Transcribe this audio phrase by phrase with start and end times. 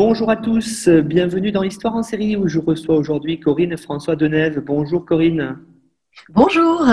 [0.00, 4.62] Bonjour à tous, bienvenue dans l'Histoire en série où je reçois aujourd'hui Corinne François Denève.
[4.64, 5.58] Bonjour Corinne.
[6.28, 6.86] Bonjour.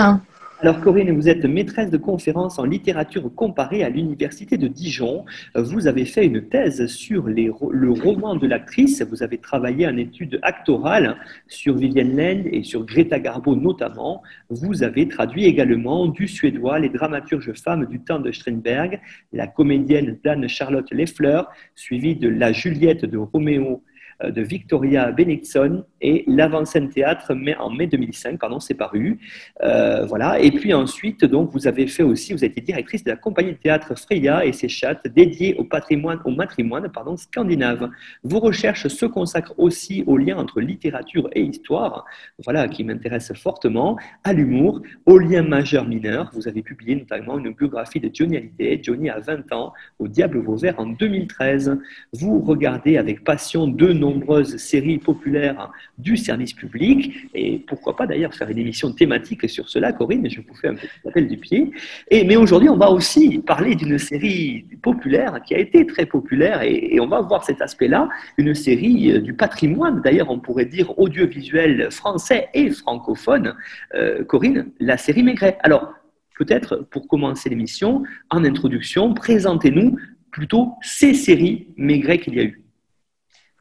[0.62, 5.26] Alors Corinne, vous êtes maîtresse de conférences en littérature comparée à l'Université de Dijon.
[5.54, 9.02] Vous avez fait une thèse sur le roman de l'actrice.
[9.02, 14.22] Vous avez travaillé en études actorales sur Vivienne Land et sur Greta Garbo notamment.
[14.48, 18.98] Vous avez traduit également du suédois les dramaturges femmes du temps de Strindberg,
[19.34, 23.82] la comédienne d'Anne-Charlotte Leffleur, suivie de la Juliette de Roméo
[24.22, 29.18] euh, de Victoria Bennigson et l'avant-scène théâtre en mai 2005, pardon, c'est paru.
[29.62, 30.40] Euh, voilà.
[30.40, 33.56] Et puis ensuite, donc, vous avez fait aussi, vous été directrice de la compagnie de
[33.56, 37.90] théâtre Freya et ses chattes dédiées au patrimoine, au matrimoine pardon, scandinave.
[38.22, 42.04] Vos recherches se consacrent aussi au lien entre littérature et histoire,
[42.44, 46.30] voilà, qui m'intéresse fortement, à l'humour, aux liens majeurs mineurs.
[46.34, 50.38] Vous avez publié notamment une biographie de Johnny Hallyday, Johnny a 20 ans, au Diable
[50.38, 51.78] Vauvert en 2013.
[52.12, 57.28] Vous regardez avec passion noms nombreuses séries populaires du service public.
[57.34, 60.74] Et pourquoi pas d'ailleurs faire une émission thématique sur cela, Corinne, je vous fais un
[60.74, 61.70] petit appel du pied.
[62.10, 66.98] Mais aujourd'hui, on va aussi parler d'une série populaire qui a été très populaire et,
[67.00, 71.90] on va voir cet aspect-là, une série euh, du patrimoine, d'ailleurs on pourrait dire audiovisuel
[71.90, 73.54] français et francophone.
[73.94, 75.58] Euh, Corinne, la série Maigret.
[75.60, 75.92] Alors,
[76.38, 79.96] peut-être pour commencer l'émission, en introduction, présentez-nous
[80.30, 82.65] plutôt ces séries Maigret qu'il y a eu.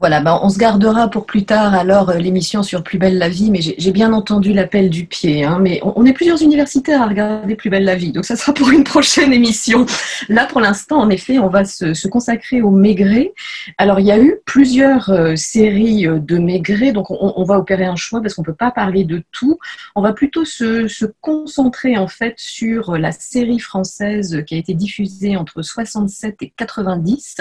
[0.01, 3.29] Voilà, ben on se gardera pour plus tard alors euh, l'émission sur Plus belle la
[3.29, 5.45] vie, mais j'ai bien entendu l'appel du pied.
[5.45, 8.53] Hein, mais on, est plusieurs universitaires à regarder Plus belle la vie, donc ça sera
[8.53, 9.85] pour une prochaine émission.
[10.27, 13.33] Là, pour l'instant, en effet, on va se, consacrer au Maigret.
[13.77, 17.85] Alors, il y a eu plusieurs euh, séries euh, de Maigret, donc on, va opérer
[17.85, 19.59] un choix parce qu'on peut pas parler de tout.
[19.95, 25.37] On va plutôt se, concentrer en fait sur la série française qui a été diffusée
[25.37, 27.37] entre 67 et 90,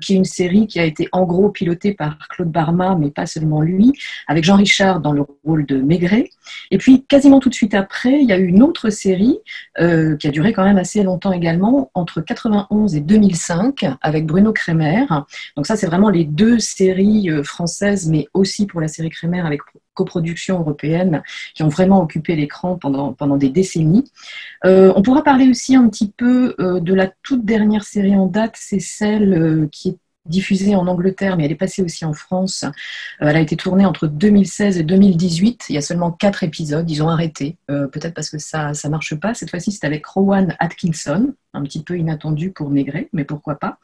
[0.00, 1.50] qui est une série qui a été en gros
[1.94, 3.92] par Claude Barma, mais pas seulement lui,
[4.26, 6.30] avec Jean Richard dans le rôle de Maigret.
[6.70, 9.38] Et puis, quasiment tout de suite après, il y a eu une autre série
[9.78, 14.52] euh, qui a duré quand même assez longtemps également, entre 91 et 2005, avec Bruno
[14.52, 15.06] Kremer.
[15.56, 19.40] Donc ça, c'est vraiment les deux séries euh, françaises, mais aussi pour la série Kremer
[19.40, 19.60] avec
[19.94, 21.22] coproduction européenne
[21.54, 24.04] qui ont vraiment occupé l'écran pendant, pendant des décennies.
[24.66, 28.56] Euh, on pourra parler aussi un petit peu de la toute dernière série en date,
[28.56, 29.98] c'est celle qui est
[30.28, 32.64] diffusée en Angleterre, mais elle est passée aussi en France.
[32.64, 35.66] Euh, elle a été tournée entre 2016 et 2018.
[35.68, 36.88] Il y a seulement quatre épisodes.
[36.90, 39.34] Ils ont arrêté, euh, peut-être parce que ça ça marche pas.
[39.34, 43.78] Cette fois-ci, c'est avec Rowan Atkinson, un petit peu inattendu pour Maigret, mais pourquoi pas.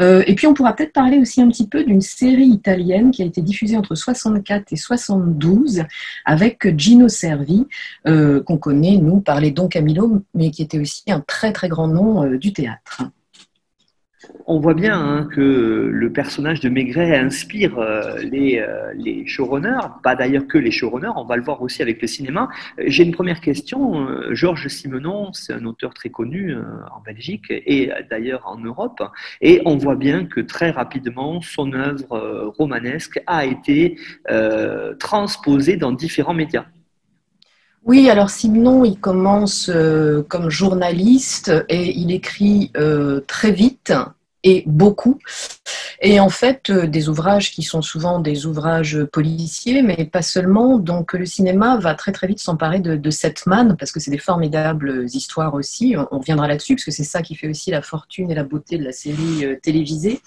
[0.00, 3.22] Euh, et puis, on pourra peut-être parler aussi un petit peu d'une série italienne qui
[3.22, 5.84] a été diffusée entre 64 et 72
[6.24, 7.66] avec Gino Servi,
[8.04, 11.88] qu'on connaît, nous, par les Don Camillo, mais qui était aussi un très, très grand
[11.88, 13.02] nom du théâtre
[14.50, 20.00] on voit bien hein, que le personnage de Maigret inspire euh, les, euh, les, showrunners,
[20.02, 22.48] pas d'ailleurs que les showrunners, on va le voir aussi avec le cinéma.
[22.78, 24.08] J'ai une première question.
[24.30, 26.62] Georges Simenon, c'est un auteur très connu euh,
[26.96, 29.02] en Belgique et d'ailleurs en Europe,
[29.42, 33.98] et on voit bien que très rapidement, son œuvre romanesque a été
[34.98, 36.64] transposée dans différents médias.
[37.84, 39.70] Oui, alors Simenon, il commence
[40.28, 42.72] comme journaliste et il écrit
[43.26, 43.92] très vite
[44.44, 45.18] et beaucoup.
[46.00, 50.78] Et en fait, euh, des ouvrages qui sont souvent des ouvrages policiers, mais pas seulement.
[50.78, 54.18] Donc le cinéma va très très vite s'emparer de, de Setman, parce que c'est des
[54.18, 55.96] formidables histoires aussi.
[56.12, 58.78] On, reviendra là-dessus, parce que c'est ça qui fait aussi la fortune et la beauté
[58.78, 60.20] de la série euh, télévisée.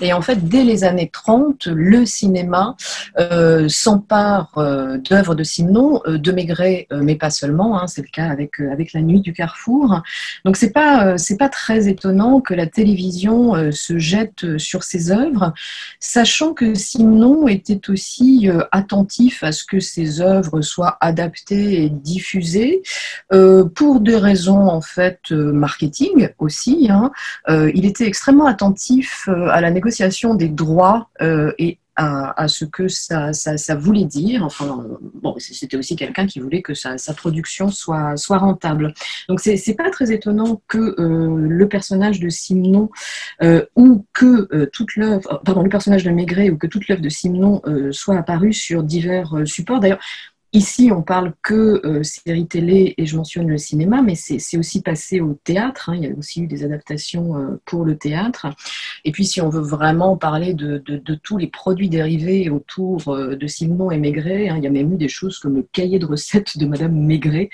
[0.00, 2.74] Et en fait, dès les années 30, le cinéma
[3.18, 4.52] euh, s'empare
[5.08, 7.80] d'œuvres de Simenon, de Maigret, mais pas seulement.
[7.80, 10.02] Hein, c'est le cas avec, avec La Nuit du Carrefour.
[10.44, 15.52] Donc c'est pas, c'est pas très étonnant que la télévision se jette sur ses œuvres
[16.00, 21.90] sachant que Simenon était aussi euh, attentif à ce que ses œuvres soient adaptées et
[21.90, 22.82] diffusées
[23.32, 26.88] euh, pour des raisons en fait euh, marketing aussi.
[26.90, 27.10] Hein.
[27.48, 34.04] il était extrêmement attentif à la négociation des droits et à, ce que ça, voulait
[34.04, 34.44] dire.
[34.44, 34.86] Enfin,
[35.38, 38.94] c'était aussi quelqu'un qui voulait que sa, production soit, rentable.
[39.28, 42.90] Donc, c'est pas très étonnant que le personnage de Simon
[43.74, 47.62] ou que toute l'œuvre, pardon, le personnage de Maigret ou que toute l'œuvre de Simon
[47.90, 49.80] soit apparue sur divers supports.
[49.80, 50.00] D'ailleurs,
[50.54, 54.80] Ici, on parle que euh, séries télé et je mentionne le cinéma, mais c'est aussi
[54.80, 55.90] passé au théâtre.
[55.90, 55.96] Hein.
[55.96, 58.46] Il y a aussi eu des adaptations euh, pour le théâtre.
[59.04, 60.78] Et puis, si on veut vraiment parler de,
[61.22, 64.94] tous les produits dérivés autour euh, de Simon et Maigret, hein, il y a même
[64.94, 67.50] eu des choses comme le cahier de recettes de Madame Maigret,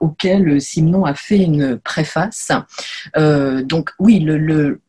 [0.00, 2.52] auquel Simon a fait une préface.
[3.16, 4.80] donc, oui, le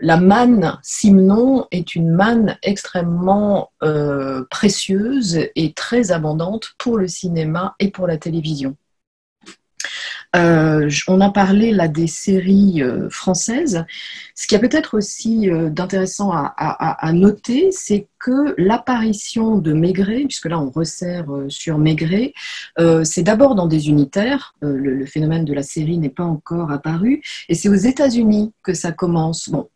[0.00, 7.74] la manne Simon est une manne extrêmement euh, précieuse et très abondante pour le cinéma
[7.80, 8.76] et pour la télévision.
[10.36, 13.84] Euh, on a parlé là des séries euh, françaises.
[14.34, 20.58] Ce qui a peut-être aussi d'intéressant à, noter, c'est que l'apparition de Maigret, puisque là
[20.58, 22.32] on resserre euh, sur Maigret,
[22.78, 26.70] euh, c'est d'abord dans des unitaires, euh, le, phénomène de la série n'est pas encore
[26.70, 29.48] apparu, et c'est aux États-Unis que ça commence.
[29.48, 29.68] Bon,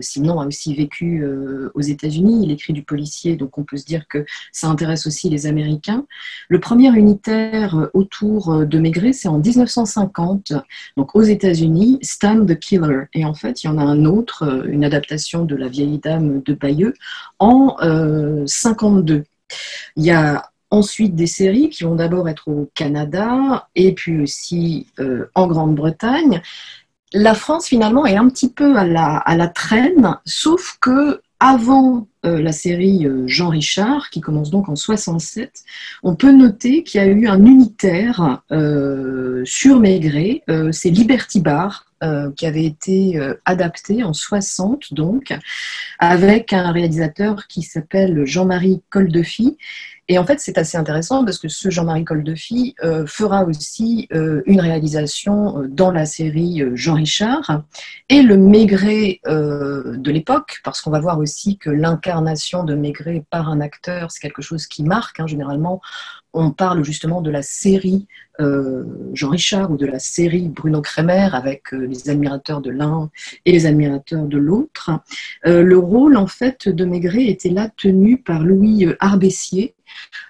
[0.00, 1.26] Simon a aussi vécu
[1.74, 5.28] aux États-Unis, il écrit du policier, donc on peut se dire que ça intéresse aussi
[5.28, 6.06] les Américains.
[6.48, 10.54] Le premier unitaire autour de Maigret, c'est en 1950,
[10.96, 14.64] donc aux États-Unis, Stan the Killer, et en fait il y en a un autre,
[14.66, 16.94] une adaptation de La vieille dame de Bayeux,
[17.38, 17.76] en
[18.46, 19.14] 52.
[19.14, 19.22] Euh,
[19.96, 24.86] Il y a ensuite des séries qui vont d'abord être au Canada et puis aussi
[24.98, 26.42] euh, en Grande-Bretagne.
[27.12, 32.06] La France finalement est un petit peu à la, à la traîne, sauf que avant
[32.28, 35.62] euh, la série Jean Richard, qui commence donc en 67,
[36.02, 38.42] on peut noter qu'il y a eu un unitaire
[39.44, 40.42] sur Maigret,
[40.72, 45.36] c'est Liberty Bar, euh, qui avait été euh, adapté en 60 donc,
[45.98, 49.58] avec un réalisateur qui s'appelle Jean-Marie Coldefy.
[50.06, 54.60] Et en fait, c'est assez intéressant parce que ce Jean-Marie Coldefy euh, fera aussi une
[54.60, 57.64] réalisation dans la série Jean Richard
[58.08, 62.17] et le Maigret de l'époque, parce qu'on va voir aussi que l'incarnation
[62.64, 65.20] de Maigret par un acteur, c'est quelque chose qui marque.
[65.20, 65.80] Hein, généralement,
[66.32, 68.06] on parle justement de la série
[68.40, 68.84] euh,
[69.14, 73.10] Jean Richard ou de la série Bruno Kremer avec euh, les admirateurs de l'un
[73.44, 74.90] et les admirateurs de l'autre.
[75.44, 79.74] Euh, le rôle en fait de Maigret était là tenu par Louis Arbessier,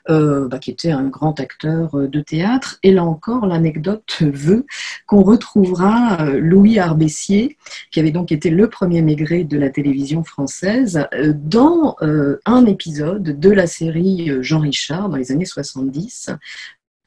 [0.09, 2.79] bah, qui était un grand acteur de théâtre.
[2.83, 4.65] Et là encore, l'anecdote veut
[5.07, 7.59] qu'on retrouvera Louis Arbessier,
[7.91, 11.97] qui avait donc été le premier Maigret de la télévision française, dans
[12.47, 15.88] un épisode de la série Jean Richard dans les années 70,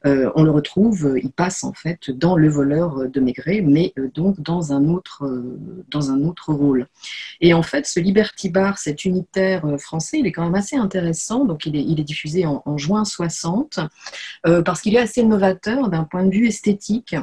[0.04, 4.10] euh, on le retrouve, il passe en fait dans Le voleur de Maigret, mais euh,
[4.12, 5.58] donc dans un, autre, euh,
[5.88, 6.88] dans un autre rôle.
[7.40, 11.44] Et en fait, ce Liberty Bar, cet unitaire français, il est quand même assez intéressant.
[11.44, 13.78] Donc, il est, diffusé en, en, juin 60
[14.64, 17.14] parce qu'il est assez novateur d'un point de vue esthétique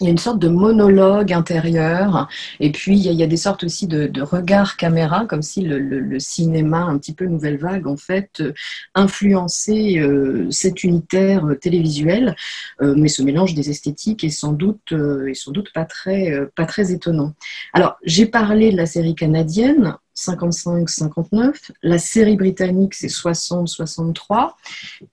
[0.00, 2.28] il y a une sorte de monologue intérieur,
[2.60, 6.18] et puis il y a, des sortes aussi de, de regards caméra, comme si le,
[6.18, 8.52] cinéma, un petit peu nouvelle vague, en fait, euh,
[8.94, 12.36] influençait euh, cet unitaire télévisuel,
[12.82, 16.66] euh, mais ce mélange des esthétiques est sans doute, est sans doute pas, très, pas
[16.66, 17.34] très étonnant.
[17.72, 21.72] Alors, j'ai parlé de la série canadienne, 55-59.
[21.82, 24.52] La série britannique, c'est 60-63.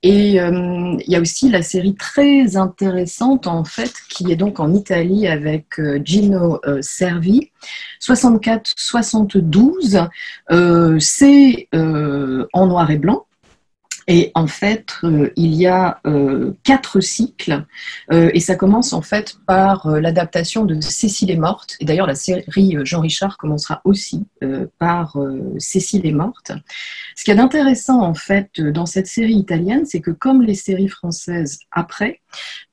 [0.04, 4.60] Et euh, il y a aussi la série très intéressante, en fait, qui est donc
[4.60, 7.50] en Italie avec euh, Gino euh, Servi.
[8.02, 10.10] 64-72,
[11.00, 13.28] c'est en noir et blanc.
[14.14, 17.66] Et en fait, euh, il y a euh, quatre cycles,
[18.12, 21.78] euh, et ça commence en fait par l'adaptation de Cécile est morte.
[21.80, 24.26] Et d'ailleurs, la série Jean Richard commencera aussi
[24.80, 25.16] par
[25.60, 26.52] Cécile est morte.
[27.16, 30.90] Ce qui est intéressant en fait dans cette série italienne, c'est que comme les séries
[30.90, 32.20] françaises après,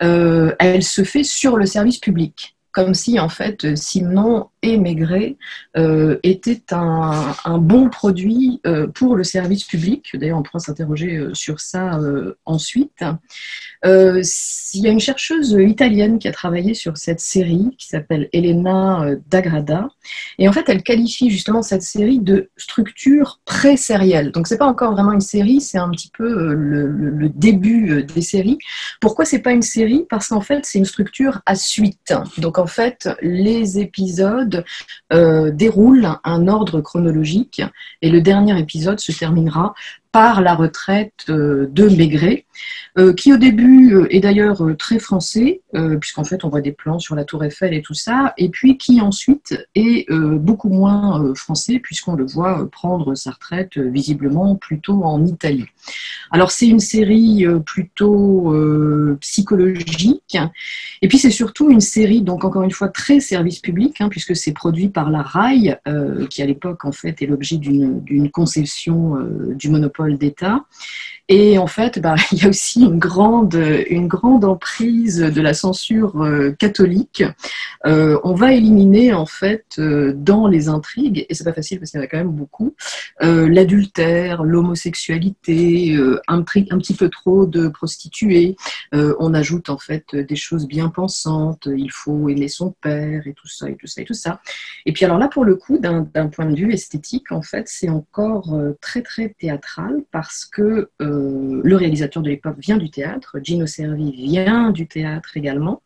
[0.00, 5.36] elle se fait sur le service public comme si en fait Simon et Maigret
[5.76, 10.16] euh, étaient un, bon produit euh, pour le service public.
[10.16, 11.98] D'ailleurs, on pourra s'interroger euh, sur ça
[12.44, 13.02] ensuite.
[13.84, 19.06] Il y a une chercheuse italienne qui a travaillé sur cette série qui s'appelle Elena
[19.28, 19.88] Dagrada.
[20.38, 24.32] Et en fait, elle qualifie justement cette série de structure pré-sérielle.
[24.32, 28.58] Donc, c'est pas encore vraiment une série, c'est un petit peu le, début des séries.
[29.00, 30.06] Pourquoi c'est pas une série?
[30.08, 32.12] Parce qu'en fait, c'est une structure à suite.
[32.38, 34.64] Donc, en fait, les épisodes
[35.12, 37.62] euh, déroulent un ordre chronologique
[38.02, 39.74] et le dernier épisode se terminera
[40.10, 42.46] par la retraite de Maigret,
[43.16, 45.60] qui au début est d'ailleurs très français,
[46.00, 48.78] puisqu'en fait on voit des plans sur la tour Eiffel et tout ça, et puis
[48.78, 55.24] qui ensuite est beaucoup moins français, puisqu'on le voit prendre sa retraite visiblement plutôt en
[55.24, 55.66] Italie.
[56.30, 58.54] Alors c'est une série plutôt
[59.20, 60.38] psychologique,
[61.02, 64.34] et puis c'est surtout une série, donc encore une fois, très service public, hein, puisque
[64.34, 65.78] c'est produit par la RAI,
[66.30, 69.18] qui à l'époque en fait est l'objet d'une conception
[69.54, 70.64] du monopole d'État.
[71.30, 73.54] Et en fait, bah, il y a aussi une grande,
[73.88, 77.22] une grande emprise de la censure euh, catholique.
[77.86, 81.90] Euh, on va éliminer en fait euh, dans les intrigues, et c'est pas facile parce
[81.90, 82.74] qu'il y en a quand même beaucoup,
[83.20, 85.96] l'adultère, l'homosexualité,
[86.28, 88.56] un, un, petit peu trop de prostituées.
[88.92, 91.68] on ajoute en fait des choses bien pensantes.
[91.70, 94.40] Il faut aimer son père et tout ça et tout ça et tout ça.
[94.86, 97.88] Et puis alors là, pour le coup, d'un point de vue esthétique, en fait, c'est
[97.88, 103.66] encore très très théâtral parce que euh, le réalisateur de l'époque vient du théâtre, Gino
[103.66, 105.82] Servi vient du théâtre également.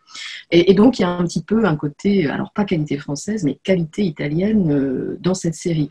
[0.51, 3.59] Et, donc, il y a un petit peu un côté, alors pas qualité française, mais
[3.63, 5.89] qualité italienne euh, dans cette série.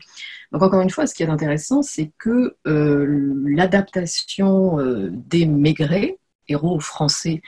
[0.52, 4.78] Donc, encore une fois, ce qui est intéressant, c'est que euh, l'adaptation
[5.10, 6.18] des Maigret,
[6.80, 7.42] français,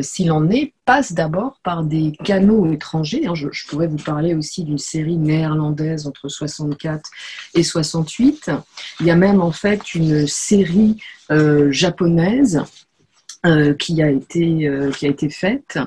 [0.00, 3.26] s'il en est, passe d'abord par des canaux étrangers.
[3.26, 7.10] Hein, je, je pourrais vous parler aussi d'une série néerlandaise entre 64
[7.54, 8.50] et 68.
[9.00, 10.96] Il y a même en fait une série
[11.30, 12.62] euh, japonaise
[13.46, 15.78] euh, qui a été euh, qui a été faite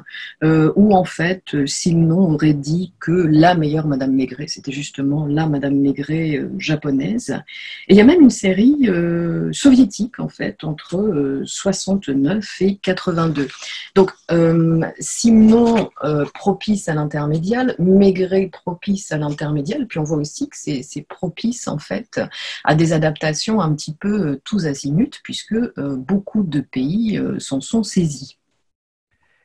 [0.41, 5.48] euh, où en fait Simon aurait dit que la meilleure Madame Maigret c'était justement la
[5.48, 7.38] Madame Maigret japonaise.
[7.89, 8.88] Et il y a même une série
[9.51, 13.50] soviétique en fait entre 69 et 82
[13.96, 14.12] donc
[15.00, 15.89] Simon
[16.34, 21.79] propice à l'intermédial Maigret propice à l'intermédial puis on voit aussi que c'est propice en
[21.79, 22.22] fait
[22.63, 28.38] à des adaptations un petit peu tous azimuts puisque beaucoup de pays sont saisis.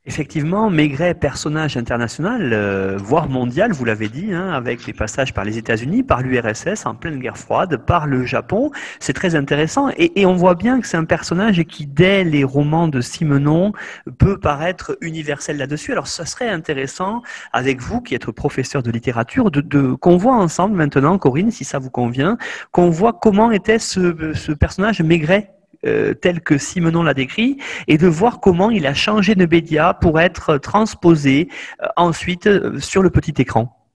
[0.09, 5.45] Effectivement, Maigret, personnage international, euh, voire mondial, vous l'avez dit, hein, avec les passages par
[5.45, 9.89] les États-Unis, par l'URSS en pleine guerre froide, par le Japon, c'est très intéressant.
[9.97, 13.73] Et, on voit bien que c'est un personnage qui, dès les romans de Simenon,
[14.17, 15.91] peut paraître universel là-dessus.
[15.91, 17.23] Alors, ça serait intéressant,
[17.53, 21.81] avec vous, qui êtes professeur de littérature, de, qu'on voit ensemble maintenant, Corinne, si ça
[21.81, 22.39] vous convient,
[22.71, 25.56] qu'on voit comment était ce personnage Maigret
[25.87, 29.95] euh, tel que Simenon l'a décrit, et de voir comment il a changé de média
[29.95, 31.49] pour être transposé
[31.83, 33.86] euh, ensuite euh, sur le petit écran.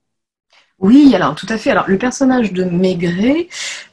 [0.82, 1.70] Oui, alors tout à fait.
[1.70, 3.46] Alors le personnage de Maigret,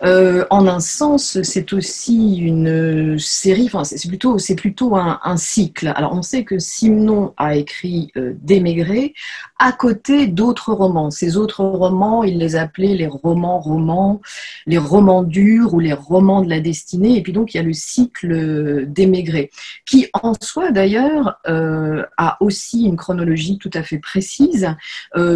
[0.03, 3.67] euh, en un sens, c'est aussi une série.
[3.71, 4.07] Enfin, c'est
[4.55, 5.93] plutôt, un, cycle.
[5.95, 9.13] Alors on sait que Simon a écrit euh, des Maigret
[9.59, 11.11] à côté d'autres romans.
[11.11, 14.19] Ces autres romans, il les appelait les romans romans,
[14.65, 17.17] les romans durs ou les romans de la destinée.
[17.17, 19.51] Et puis donc il y a le cycle des Maigret,
[19.85, 24.75] qui en soi d'ailleurs euh, a aussi une chronologie tout à fait précise,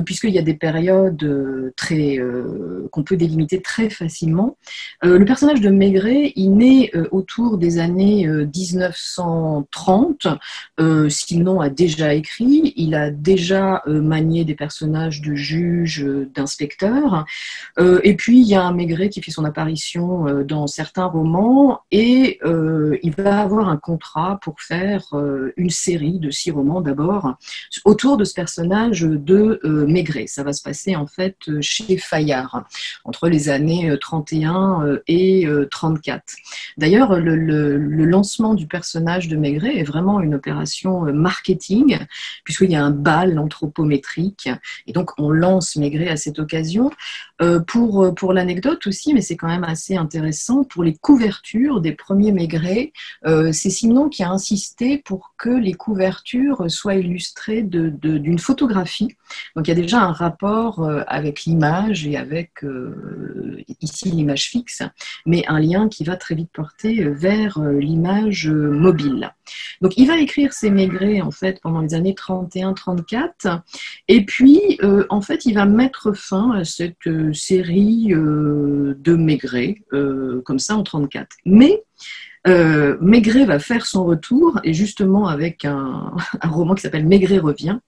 [0.03, 1.42] puisqu'il y a des périodes
[1.75, 4.55] très euh, qu'on peut délimiter très facilement.
[5.03, 10.27] Euh, le personnage de Maigret, il naît euh, autour des années 1930.
[11.09, 17.25] Simon a déjà écrit, il a déjà manié des personnages de juges, d'inspecteurs.
[17.79, 22.39] et puis il y a un Maigret qui fait son apparition dans certains romans et
[22.43, 25.03] il va avoir un contrat pour faire
[25.57, 27.35] une série de six romans d'abord
[27.85, 30.27] autour de ce personnage de Maigret.
[30.27, 32.65] Ça va se passer en fait euh, chez Fayard
[33.03, 36.15] entre les années 31 et 34.
[36.15, 36.41] Euh, euh,
[36.77, 41.97] D'ailleurs, le, lancement du personnage de Maigret est vraiment une opération marketing,
[42.43, 44.49] puisqu'il y a un bal anthropométrique,
[44.87, 46.91] et donc on lance Maigret à cette occasion.
[47.67, 52.31] pour pour l'anecdote aussi, mais c'est quand même assez intéressant, pour les couvertures des premiers
[52.31, 52.91] Maigret,
[53.25, 59.15] c'est Simon qui a insisté pour que les couvertures soient illustrées d'une de, photographie.
[59.55, 64.49] Donc il y a déjà un rapport avec avec l'image et avec euh, ici l'image
[64.49, 64.83] fixe,
[65.25, 69.31] mais un lien qui va très vite porter vers euh, l'image mobile.
[69.81, 73.61] Donc il va écrire ses Maigret en fait pendant les années 31-34
[74.07, 79.81] et puis euh, en fait il va mettre fin à cette série de Maigret
[80.45, 81.27] comme ça en 34.
[81.45, 81.83] Mais
[82.45, 87.79] euh, Maigret va faire son retour, et justement avec un, roman qui s'appelle Maigret revient,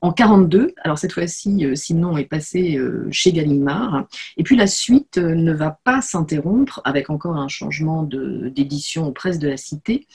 [0.00, 0.74] en 42.
[0.82, 4.06] Alors cette fois-ci, euh, Simon est passé euh, chez Gallimard.
[4.36, 9.38] Et puis la suite ne va pas s'interrompre, avec encore un changement d'édition aux presses
[9.38, 10.06] de la Cité,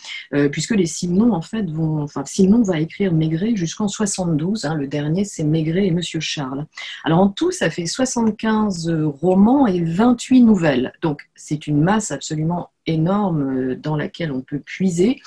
[0.52, 2.02] puisque les Simon, en fait, vont...
[2.02, 4.66] Enfin, Simon va écrire Maigret jusqu'en 72.
[4.66, 4.76] Hein.
[4.76, 6.66] le dernier, c'est Maigret et Monsieur Charles.
[7.04, 8.90] Alors en tout, ça fait 75
[9.22, 10.94] romans et 28 nouvelles.
[11.02, 15.22] Donc c'est une masse absolument énorme dans laquelle on peut puiser.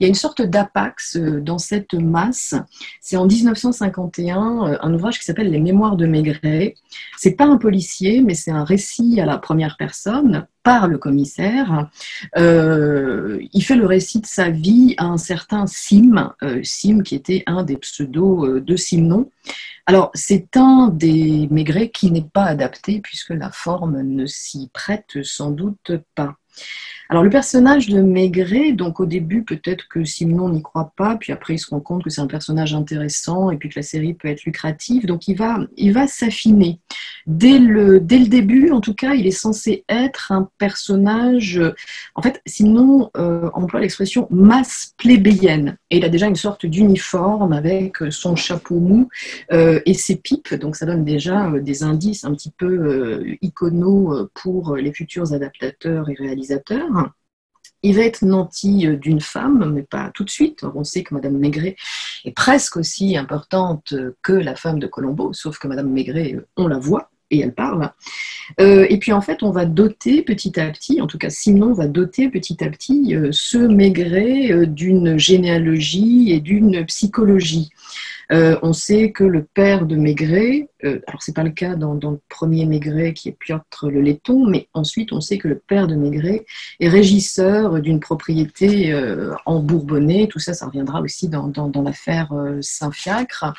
[0.00, 2.54] Il y a une sorte d'apax dans cette masse.
[3.00, 6.74] C'est en 1951 un ouvrage qui s'appelle Les Mémoires de Maigret.
[7.16, 11.88] C'est pas un policier, mais c'est un récit à la première personne par le commissaire.
[12.36, 17.14] Euh, il fait le récit de sa vie à un certain Sim, euh, Sim qui
[17.14, 19.30] était un des pseudos euh, de Simon.
[19.86, 25.22] Alors, c'est un des Maigret qui n'est pas adapté puisque la forme ne s'y prête
[25.22, 26.36] sans doute pas.
[27.10, 31.32] Alors le personnage de Maigret, donc au début peut-être que Simon n'y croit pas, puis
[31.32, 34.14] après il se rend compte que c'est un personnage intéressant et puis que la série
[34.14, 36.80] peut être lucrative, donc il va, s'affiner.
[37.26, 41.60] Dès le, début, en tout cas, il est censé être un personnage,
[42.14, 47.52] en fait, Simon euh, emploie l'expression masse plébéienne, et il a déjà une sorte d'uniforme
[47.52, 49.08] avec son chapeau mou
[49.52, 54.28] euh, et ses pipes, donc ça donne déjà euh, des indices un petit peu iconaux
[54.34, 56.43] pour les futurs adaptateurs et réalisateurs.
[57.84, 60.64] Il va être nanti euh, d'une femme, mais pas tout de suite.
[60.74, 61.76] On sait que Madame Maigret
[62.24, 66.66] est presque aussi importante que la femme de Colombo, sauf que Madame Maigret, euh, on
[66.66, 67.90] la voit et elle parle.
[68.58, 71.74] Euh, et puis en fait, on va doter petit à petit, en tout cas Simon
[71.74, 77.70] va doter petit à petit ce Maigret d'une généalogie et d'une psychologie.
[78.32, 81.94] Euh, on sait que le père de Maigret, euh, alors c'est pas le cas dans,
[81.94, 85.86] le premier Maigret qui est Piotr le Letton, mais ensuite on sait que le père
[85.86, 86.44] de Maigret
[86.80, 90.28] est régisseur d'une propriété euh, en Bourbonnais.
[90.28, 93.54] Tout ça, ça reviendra aussi dans, dans l'affaire Saint-Fiacre.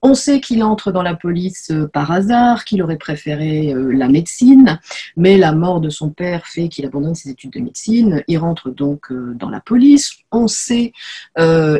[0.00, 4.08] On sait qu'il entre dans la police euh, par hasard, qu'il aurait préféré euh, la
[4.08, 4.78] médecine,
[5.16, 8.22] mais la mort de son père fait qu'il abandonne ses études de médecine.
[8.28, 10.18] Il rentre donc euh, dans la police.
[10.30, 10.92] On sait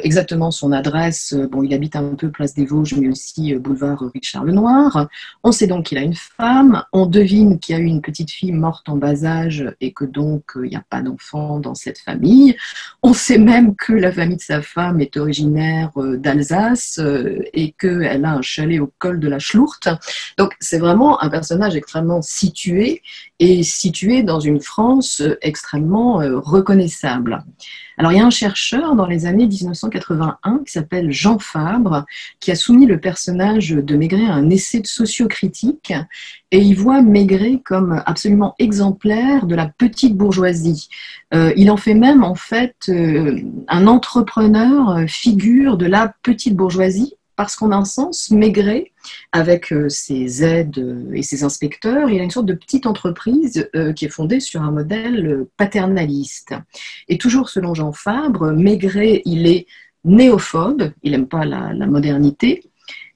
[0.02, 1.34] exactement son adresse.
[1.34, 5.08] Bon, il habite un peu place des Vosges, mais aussi boulevard Richard Lenoir.
[5.44, 6.82] On sait donc qu'il a une femme.
[6.92, 10.06] On devine qu'il y a eu une petite fille morte en bas âge et que
[10.06, 12.56] donc il n'y a pas d'enfant dans cette famille.
[13.02, 16.98] On sait même que la famille de sa femme est originaire d'Alsace
[17.52, 19.88] et que elle a un chalet au col de la Schlourte.
[20.36, 23.02] Donc c'est vraiment un personnage extrêmement situé
[23.40, 27.44] et situé dans une France euh, extrêmement euh, reconnaissable.
[27.96, 32.04] Alors il y a un chercheur dans les années 1981 qui s'appelle Jean Fabre
[32.40, 35.92] qui a soumis le personnage de Maigret à un essai de sociocritique
[36.50, 40.88] et il voit Maigret comme absolument exemplaire de la petite bourgeoisie.
[41.34, 42.90] Euh, il en fait même en fait
[43.68, 48.90] un entrepreneur figure de la petite bourgeoisie parce qu'en un sens, Maigret,
[49.30, 53.70] avec euh, ses aides euh, et ses inspecteurs, il a une sorte de petite entreprise
[53.76, 56.54] euh, qui est fondée sur un modèle paternaliste.
[57.06, 59.68] Et toujours selon Jean Fabre, Maigret, il est
[60.04, 62.72] néophobe, il n'aime pas la, modernité,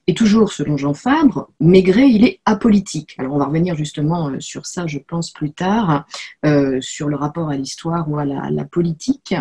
[0.07, 3.15] et toujours selon Jean Fabre, Maigret, il est apolitique.
[3.17, 6.05] Alors on va revenir justement sur ça, je pense, plus tard,
[6.79, 9.33] sur le rapport à l'histoire ou à la, politique.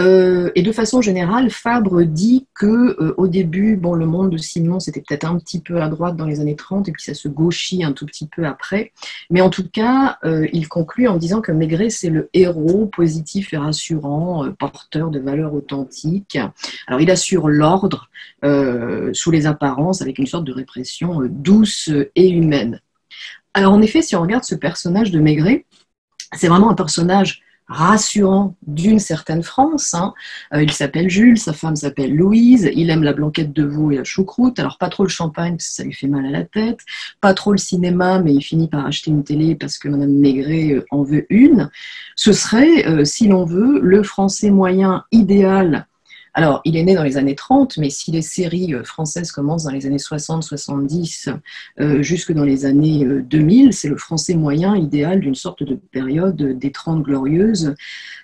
[0.00, 4.80] Euh, et de façon générale, Fabre dit que au début, bon, le monde de Simon,
[4.80, 7.28] c'était peut-être un petit peu à droite dans les années 30, et puis ça se
[7.28, 8.92] gauchit un tout petit peu après.
[9.30, 10.18] Mais en tout cas,
[10.52, 15.54] il conclut en disant que Maigret, c'est le héros positif et rassurant, porteur de valeurs
[15.54, 16.38] authentiques.
[16.86, 18.08] Alors il assure l'ordre
[19.12, 22.80] sous les apparences avec une sorte de répression euh, douce et humaine.
[23.54, 25.66] Alors en effet, si on regarde ce personnage de Maigret,
[26.34, 29.94] c'est vraiment un personnage rassurant d'une certaine France.
[29.94, 30.14] Hein.
[30.54, 33.96] Euh, il s'appelle Jules, sa femme s'appelle Louise, il aime la blanquette de veau et
[33.96, 36.44] la choucroute, alors pas trop le champagne parce que ça lui fait mal à la
[36.44, 36.80] tête,
[37.20, 40.72] pas trop le cinéma, mais il finit par acheter une télé parce que Madame Maigret
[40.72, 41.70] euh, en veut une.
[42.16, 45.86] Ce serait, si l'on veut, le français moyen idéal
[46.34, 49.64] alors, il est né dans les années 30, mais si les séries euh, françaises commencent
[49.64, 51.30] dans les années 60, 70,
[51.80, 55.74] euh, jusque dans les années 2000, euh, c'est le français moyen idéal d'une sorte de
[55.74, 57.74] période des Trente Glorieuses,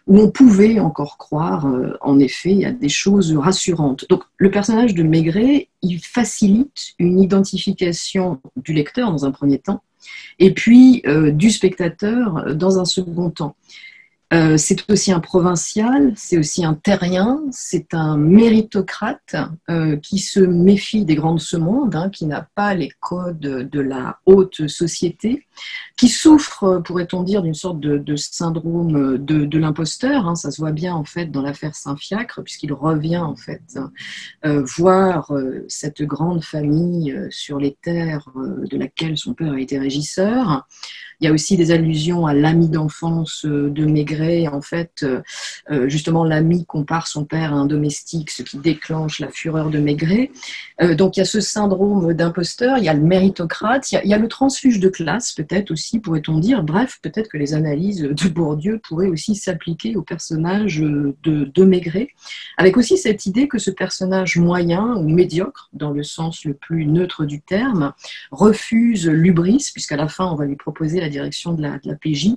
[0.06, 1.66] où on pouvait encore croire,
[2.02, 4.04] en effet, à des choses rassurantes.
[4.10, 9.82] Donc, le personnage de Maigret, il facilite une identification du lecteur dans un premier temps,
[10.38, 13.56] et puis du spectateur dans un second temps.
[14.34, 19.36] Euh, c'est aussi un provincial, c'est aussi un terrien, c'est un méritocrate
[19.70, 23.38] euh, qui se méfie des grands de ce monde, hein, qui n'a pas les codes
[23.38, 25.46] de la haute société,
[25.96, 30.26] qui souffre, pourrait-on dire, d'une sorte de, syndrome de, l'imposteur.
[30.26, 30.34] Hein.
[30.34, 33.62] ça se voit bien en fait dans l'affaire Saint-Fiacre, puisqu'il revient en fait
[34.44, 35.30] euh, voir
[35.68, 40.66] cette grande famille sur les terres de laquelle son père a été régisseur.
[41.20, 45.04] Il y a aussi des allusions à l'ami d'enfance de Maigret En fait,
[45.86, 50.30] justement, l'ami compare son père à un domestique, ce qui déclenche la fureur de Maigret.
[50.96, 54.18] donc, il y a ce syndrome d'imposteur, il y a le méritocrate, il y a,
[54.18, 56.62] le transfuge de classe, peut-être aussi, pourrait-on dire.
[56.62, 62.08] Bref, peut-être que les analyses de Bourdieu pourraient aussi s'appliquer au personnage de, de Maigret,
[62.56, 66.86] avec aussi cette idée que ce personnage moyen ou médiocre, dans le sens le plus
[66.86, 67.92] neutre du terme,
[68.30, 72.34] refuse l'ubris, puisqu'à la fin, on va lui proposer la direction de la, PJ,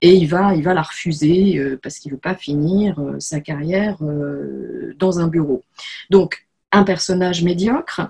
[0.00, 3.18] et il va, il va la refuser euh, parce qu'il ne veut pas finir euh,
[3.20, 5.62] sa carrière euh, dans un bureau.
[6.10, 8.00] Donc, un personnage médiocre.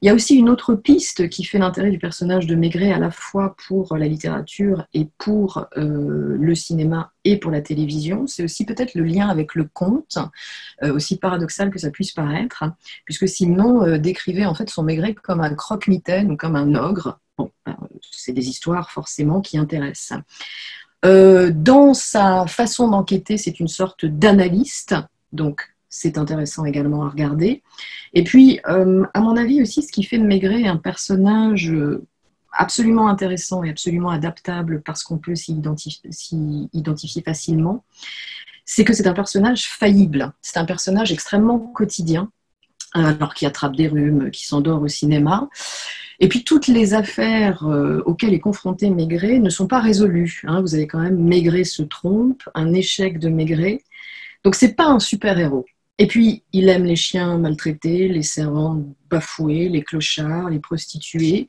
[0.00, 2.98] Il y a aussi une autre piste qui fait l'intérêt du personnage de Maigret à
[2.98, 8.26] la fois pour la littérature et pour le cinéma et pour la télévision.
[8.26, 10.16] C'est aussi peut-être le lien avec le conte,
[10.80, 12.64] aussi paradoxal que ça puisse paraître,
[13.04, 17.20] puisque Simon décrivait en fait son Maigret comme un croque-mitaine ou comme un ogre.
[17.36, 17.50] Bon,
[18.10, 20.18] c'est des histoires forcément qui intéressent.
[21.04, 24.94] Dans sa façon d'enquêter, c'est une sorte d'analyste,
[25.32, 27.62] donc c'est intéressant également à regarder.
[28.14, 32.04] Et puis, euh, à mon avis aussi, ce qui fait de Maigret un personnage euh,
[32.52, 37.84] absolument intéressant et absolument adaptable parce qu'on peut s'y identifier, facilement,
[38.64, 40.32] c'est que c'est un personnage faillible.
[40.42, 42.28] C'est un personnage extrêmement quotidien,
[42.92, 45.48] alors qui attrape des rhumes, qui s'endort au cinéma.
[46.20, 50.42] Et puis toutes les affaires euh, auxquelles est confronté Maigret ne sont pas résolues.
[50.44, 50.60] Hein.
[50.60, 53.82] Vous avez quand même Maigret se trompe, un échec de Maigret.
[54.44, 55.66] Donc c'est pas un super-héros.
[55.98, 61.48] Et puis, il aime les chiens maltraités, les servants bafoués, les clochards, les prostituées.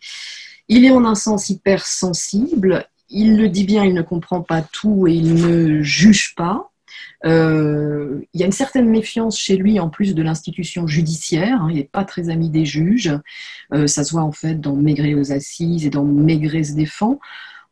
[0.68, 2.88] Il est en un sens hyper sensible.
[3.10, 6.72] Il le dit bien, il ne comprend pas tout et il ne juge pas.
[7.26, 11.62] Euh, il y a une certaine méfiance chez lui en plus de l'institution judiciaire.
[11.62, 11.68] Hein.
[11.70, 13.14] il n'est pas très ami des juges.
[13.74, 17.20] Euh, ça se voit en fait dans Maigret aux assises et dans Maigret se défend.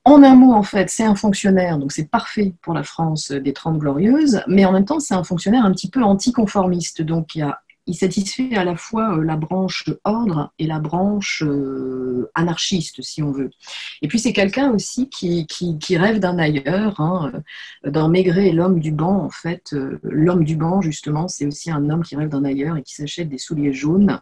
[0.05, 3.53] En un mot, en fait, c'est un fonctionnaire, donc c'est parfait pour la France des
[3.53, 7.01] Trente Glorieuses, mais en même temps, c'est un fonctionnaire un petit peu anticonformiste.
[7.01, 10.79] Donc il y a il satisfait à la fois euh, la branche ordre et la
[10.79, 13.49] branche euh, anarchiste, si on veut.
[14.01, 16.99] Et puis c'est quelqu'un aussi qui, qui, rêve d'un ailleurs.
[17.01, 17.31] Hein.
[17.85, 21.71] Dans Maigret et l'homme du banc, en fait, euh, l'homme du banc, justement, c'est aussi
[21.71, 24.19] un homme qui rêve d'un ailleurs et qui s'achète des souliers jaunes,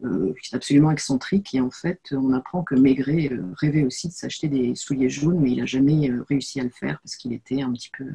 [0.00, 1.54] qui est absolument excentrique.
[1.54, 5.52] Et en fait, on apprend que Maigret rêvait aussi de s'acheter des souliers jaunes, mais
[5.52, 8.06] il n'a jamais réussi à le faire parce qu'il était un petit peu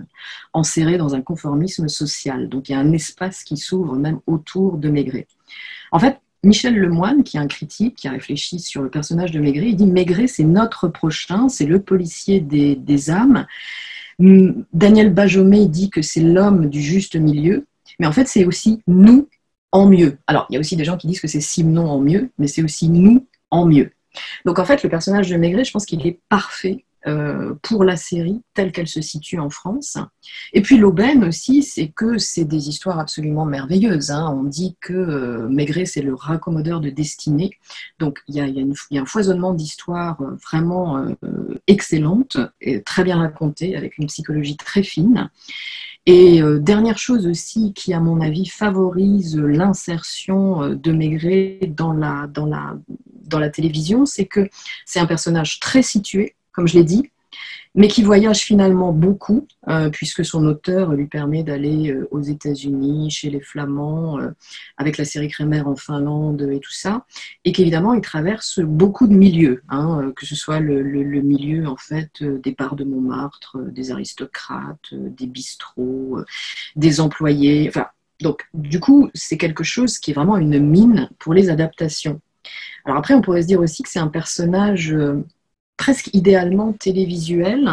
[0.53, 2.49] enserré dans un conformisme social.
[2.49, 5.27] Donc il y a un espace qui s'ouvre même autour de Maigret.
[5.91, 9.39] En fait, Michel Lemoine, qui est un critique, qui a réfléchi sur le personnage de
[9.39, 13.45] Maigret, il dit Maigret, c'est notre prochain, c'est le policier des, âmes.
[14.19, 17.65] Hum, Daniel Bajomet dit que c'est l'homme du juste milieu,
[17.99, 19.27] mais en fait, c'est aussi nous
[19.71, 20.17] en mieux.
[20.27, 22.47] Alors, il y a aussi des gens qui disent que c'est Simon en mieux, mais
[22.47, 23.91] c'est aussi nous en mieux.
[24.45, 26.85] Donc, en fait, le personnage de Maigret, je pense qu'il est parfait
[27.61, 29.97] pour la série telle qu'elle se situe en France.
[30.53, 34.11] Et puis l'aubaine aussi, c'est que c'est des histoires absolument merveilleuses.
[34.11, 34.33] Hein.
[34.35, 37.51] On dit que euh, Maigret, c'est le raccommodeur de destinée.
[37.99, 41.05] Donc il y a, un foisonnement d'histoires euh, vraiment
[41.67, 45.29] excellentes et très bien racontées, avec une psychologie très fine.
[46.05, 54.05] Et dernière chose aussi qui, à mon avis, favorise l'insertion de Maigret dans la télévision,
[54.05, 54.49] c'est que
[54.85, 57.11] c'est un personnage très situé, comme je l'ai dit,
[57.75, 63.11] mais qui voyage finalement beaucoup, euh, puisque son auteur lui permet d'aller euh, aux États-Unis,
[63.11, 64.31] chez les Flamands, euh,
[64.77, 67.05] avec la série Kremer en Finlande et tout ça,
[67.45, 70.81] et qu'évidemment il traverse beaucoup de milieux, hein, que ce soit le,
[71.21, 76.23] milieu en fait des bars de Montmartre, des aristocrates, des bistrots,
[76.75, 77.85] des employés, enfin.
[78.19, 82.19] Donc, du coup, c'est quelque chose qui est vraiment une mine pour les adaptations.
[82.83, 84.91] Alors après, on pourrait se dire aussi que c'est un personnage
[85.77, 87.71] presque idéalement télévisuel.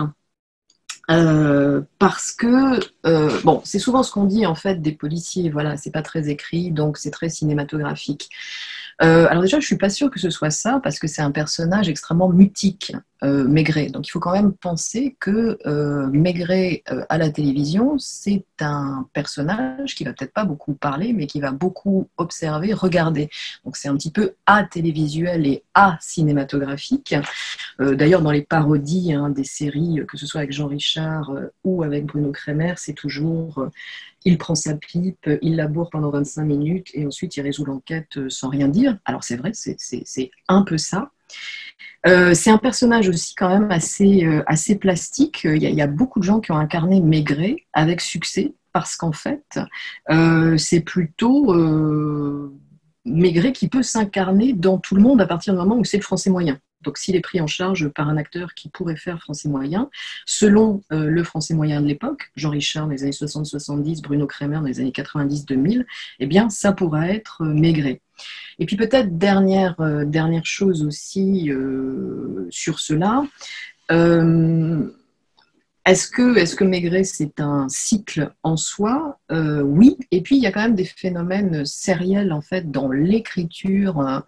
[1.10, 5.50] Euh, parce que euh, bon, c'est souvent ce qu'on dit en fait des policiers.
[5.50, 8.30] Voilà, c'est pas très écrit, donc c'est très cinématographique.
[9.02, 11.30] Euh, alors déjà, je suis pas sûre que ce soit ça parce que c'est un
[11.30, 12.92] personnage extrêmement mutique,
[13.24, 13.86] euh, Maigret.
[13.86, 19.94] Donc il faut quand même penser que euh, Maigret à la télévision, c'est un personnage
[19.94, 23.30] qui va peut-être pas beaucoup parler, mais qui va beaucoup observer, regarder.
[23.64, 27.14] Donc c'est un petit peu à télévisuel et à cinématographique.
[27.78, 31.32] D'ailleurs, dans les parodies hein, des séries, que ce soit avec Jean Richard
[31.64, 33.68] ou avec Bruno Kremer, c'est toujours
[34.24, 38.30] il prend sa pipe, il laboure pendant 25 minutes et ensuite il résout l'enquête euh,
[38.30, 38.98] sans rien dire.
[39.04, 41.10] Alors c'est vrai, c'est un peu ça.
[42.06, 45.44] Euh, c'est un personnage aussi quand même assez, euh, assez plastique.
[45.44, 49.58] Il y, a, beaucoup de gens qui ont incarné Maigret avec succès parce qu'en fait,
[50.58, 51.54] c'est plutôt
[53.04, 56.02] Maigret qui peut s'incarner dans tout le monde à partir du moment où c'est le
[56.02, 56.58] français moyen.
[56.84, 59.90] Donc s'il est pris en charge par un acteur qui pourrait faire français moyen,
[60.26, 64.62] selon le français moyen de l'époque, Jean Richard dans les années 60-70, Bruno Kremer dans
[64.62, 65.84] les années 90-2000,
[66.20, 68.00] eh bien ça pourra être Maigret.
[68.58, 69.74] Et puis peut-être dernière,
[70.06, 71.50] dernière chose aussi
[72.50, 73.24] sur cela,
[75.86, 79.18] est-ce que, est que Maigret, c'est un cycle en soi?
[79.30, 79.98] Euh, Oui.
[80.10, 84.22] Et puis, il y a quand même des phénomènes sériels, en fait, dans l'écriture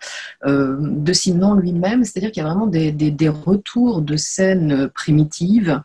[0.44, 2.04] euh, de Simon lui-même.
[2.04, 5.80] C'est-à-dire qu'il y a vraiment des, des, retours de scènes primitives,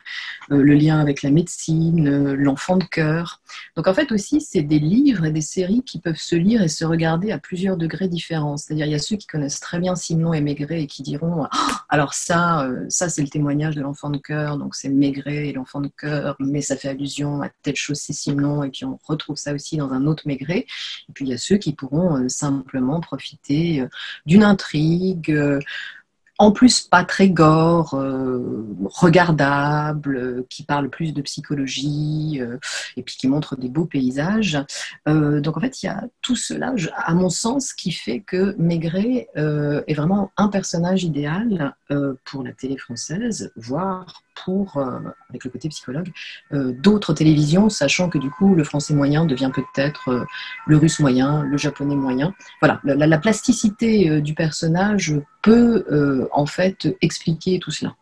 [0.52, 3.42] euh, le lien avec la médecine, l'enfant de cœur.
[3.78, 6.68] Donc, en fait, aussi, c'est des livres et des séries qui peuvent se lire et
[6.68, 8.58] se regarder à plusieurs degrés différents.
[8.58, 11.46] C'est-à-dire, il y a ceux qui connaissent très bien Simon et Maigret et qui diront
[11.50, 15.54] ah, alors ça, ça, c'est le témoignage de l'enfant de cœur, donc c'est Maigret et
[15.62, 19.00] enfant de cœur, mais ça fait allusion à telle chose, c'est Simon, et puis on
[19.04, 20.65] retrouve ça aussi dans un autre Maigret.
[21.10, 23.88] Et puis il y a ceux qui pourront euh, simplement profiter euh,
[24.26, 25.60] d'une intrigue euh,
[26.38, 27.91] en plus pas très gore,
[28.86, 32.41] regardable, qui parle plus de psychologie
[32.97, 34.58] et puis qui montre des beaux paysages.
[35.06, 39.28] donc en fait, il y a tout cela, à mon sens, qui fait que Maigret
[39.36, 41.76] est vraiment un personnage idéal
[42.26, 44.77] pour la télé française, voire pour,
[45.30, 46.12] avec le côté psychologue,
[46.51, 50.25] d'autres télévisions, sachant que du coup, le français moyen devient peut-être
[50.67, 52.34] le russe moyen, le japonais moyen.
[52.62, 57.95] Voilà, la plasticité du personnage peut euh, en fait expliquer tout cela.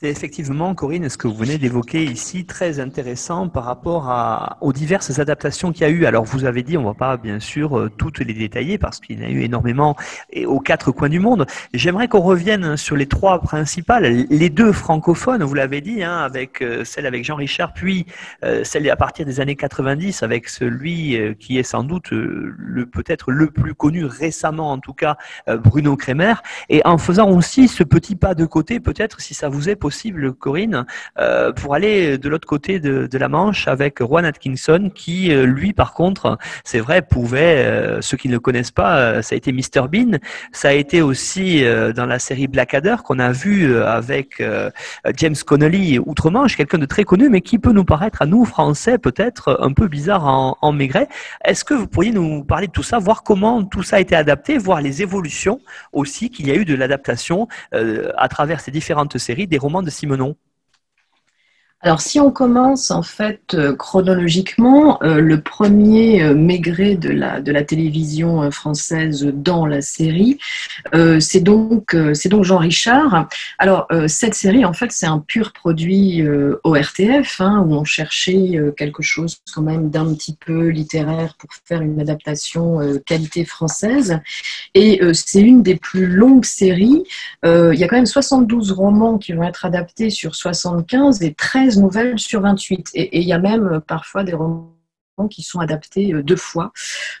[0.00, 4.72] C'est effectivement, Corinne, ce que vous venez d'évoquer ici, très intéressant par rapport à, aux
[4.72, 6.06] diverses adaptations qu'il y a eu.
[6.06, 9.00] Alors, vous avez dit, on ne va pas bien sûr euh, toutes les détailler parce
[9.00, 9.96] qu'il y en a eu énormément
[10.46, 11.46] aux quatre coins du monde.
[11.74, 16.62] J'aimerais qu'on revienne sur les trois principales, les deux francophones, vous l'avez dit, hein, avec
[16.62, 18.06] euh, celle avec Jean Richard, puis
[18.44, 23.32] euh, celle à partir des années 90 avec celui qui est sans doute le peut-être
[23.32, 25.16] le plus connu récemment, en tout cas,
[25.48, 26.34] Bruno Kremer,
[26.68, 29.87] et en faisant aussi ce petit pas de côté, peut-être si ça vous est possible,
[30.38, 30.86] Corinne,
[31.18, 35.72] euh, pour aller de l'autre côté de, la Manche avec Juan Atkinson, qui euh, lui,
[35.72, 39.88] par contre, c'est vrai, pouvait, euh, ceux qui ne connaissent pas, ça a été Mr
[39.90, 40.18] Bean,
[40.52, 44.42] ça a été aussi dans la série Blackadder qu'on a vu avec
[45.16, 48.98] James Connolly outre-Manche, quelqu'un de très connu, mais qui peut nous paraître à nous Français
[48.98, 51.08] peut-être un peu bizarre en, en Maigret.
[51.44, 54.14] Est-ce que vous pourriez nous parler de tout ça, voir comment tout ça a été
[54.14, 55.60] adapté, voir les évolutions
[55.92, 59.90] aussi qu'il y a eu de l'adaptation à travers ces différentes séries, des romans de
[59.90, 60.36] Simonon
[61.80, 67.40] alors, si on commence en fait euh, chronologiquement, euh, le premier euh, Maigret de la,
[67.40, 70.38] de la télévision française dans la série,
[71.20, 73.28] c'est donc, c'est donc Jean Richard.
[73.58, 76.24] Alors, cette série, en fait, c'est un pur produit
[76.64, 81.82] ORTF, hein, où on cherchait quelque chose quand même d'un petit peu littéraire pour faire
[81.82, 84.18] une adaptation qualité française.
[84.74, 87.04] Et c'est une des plus longues séries.
[87.44, 91.67] il y a quand même 72 romans qui vont être adaptés sur 75 et 13
[91.76, 92.90] nouvelles sur 28.
[92.94, 94.77] Et, il y a même euh, parfois des romans
[95.26, 96.72] qui sont adaptés euh, deux fois.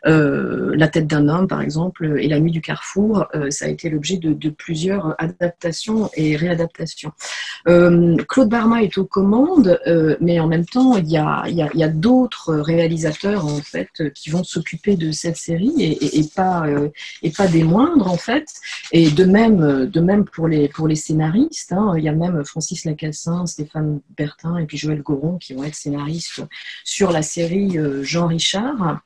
[0.06, 3.90] Euh, la tête d'un homme, par exemple, et La nuit du carrefour, ça a été
[3.90, 7.12] l'objet de, plusieurs adaptations et réadaptations.
[7.64, 9.80] Claude Barma est aux commandes,
[10.20, 14.44] mais en même temps, il y a, y a, d'autres réalisateurs en fait qui vont
[14.44, 16.66] s'occuper de cette série et, pas,
[17.22, 18.46] et pas des moindres en fait.
[18.92, 22.44] Et de même, de même pour les, pour les scénaristes, hein, il y a même
[22.44, 26.42] Francis Lacassin, Stéphane Bertin et puis Joël Goron qui vont être scénaristes
[26.84, 29.00] sur la série euh, Jean Richard.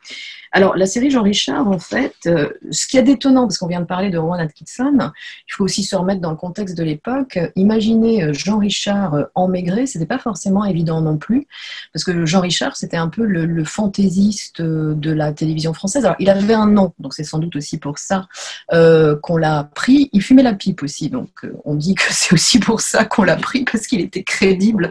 [0.55, 3.81] Alors, la série Jean Richard, en fait, euh, ce qui est d'étonnant, parce qu'on vient
[3.81, 7.38] de parler de Rowan Atkinson, il faut aussi se remettre dans le contexte de l'époque.
[7.57, 11.47] Imaginez euh, Jean Richard en Maigret, c'était pas forcément évident non plus,
[11.95, 16.05] parce que Jean Richard, c'était un peu le, fantaisiste de la télévision française.
[16.05, 18.27] Alors, il avait un nom, donc c'est sans doute aussi pour ça
[18.71, 20.11] qu'on l'a pris.
[20.12, 23.37] Il fumait la pipe aussi, donc on dit que c'est aussi pour ça qu'on l'a
[23.37, 24.90] pris, parce qu'il était crédible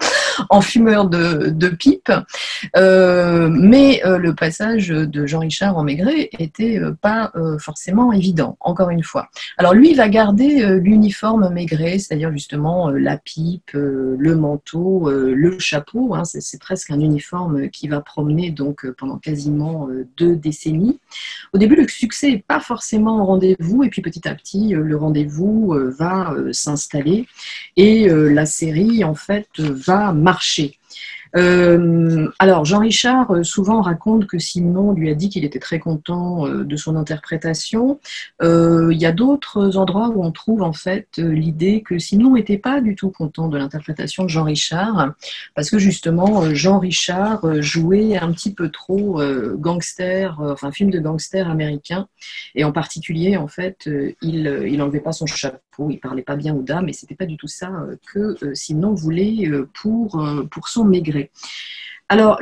[0.49, 2.12] en fumeur de, de pipe.
[2.75, 8.56] mais le passage de Jean Richard Richard en Maigret était euh, pas euh, forcément évident,
[8.62, 9.28] encore une fois.
[9.58, 15.60] Alors lui, il va garder euh, l'uniforme Maigret, c'est-à-dire justement la pipe, le manteau, le
[15.60, 16.15] chapeau.
[16.15, 16.24] Hein.
[16.24, 21.00] c'est presque un uniforme qui va promener donc pendant quasiment deux décennies.
[21.54, 24.96] Au début, le succès n'est pas forcément au rendez-vous, et puis petit à petit, le
[24.96, 27.28] rendez-vous va s'installer
[27.76, 30.78] et la série en fait va marcher.
[31.36, 36.46] Euh, alors, Jean-Richard euh, souvent raconte que Simon lui a dit qu'il était très content
[36.46, 38.00] euh, de son interprétation.
[38.41, 42.82] Il y a d'autres endroits où on trouve en fait l'idée que Simon n'était pas
[42.82, 45.13] du tout content de l'interprétation de Jean-Richard,
[45.56, 49.22] parce que justement, Jean-Richard jouait un petit peu trop
[49.56, 52.08] gangster, enfin film de gangster américain,
[52.56, 53.89] et en particulier, en fait,
[54.22, 57.38] il n'enlevait pas son chapeau, il parlait pas bien aux dames, et c'était pas du
[57.38, 57.72] tout ça
[58.13, 61.20] que Simon voulait pour, pour son maigret.
[62.10, 62.39] Alors,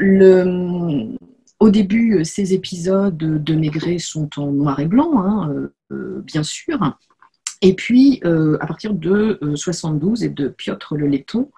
[1.60, 6.80] au début, ces épisodes de Maigret sont en noir et blanc, hein, euh, bien sûr.
[7.62, 11.50] Et puis, euh, à partir de 72 euh, et de Piotr le Letton,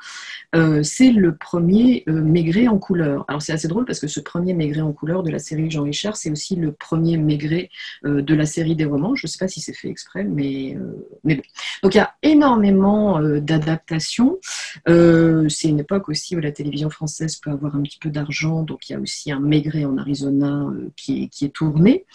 [0.56, 3.24] euh, c'est le premier Maigret en couleur.
[3.28, 5.84] Alors c'est assez drôle parce que ce premier Maigret en couleur de la série Jean
[5.84, 7.70] Richard, c'est aussi le premier Maigret
[8.04, 9.16] de la série des romans.
[9.16, 10.76] Je ne sais pas si c'est fait exprès, mais,
[11.24, 11.44] mais bon.
[11.84, 14.40] Donc il y a énormément d'adaptations.
[14.88, 18.90] c'est une époque aussi où la télévision française peut avoir un petit peu d'argent, donc
[18.90, 22.06] il y a aussi un Maigret en Arizona qui est, qui, est, tourné.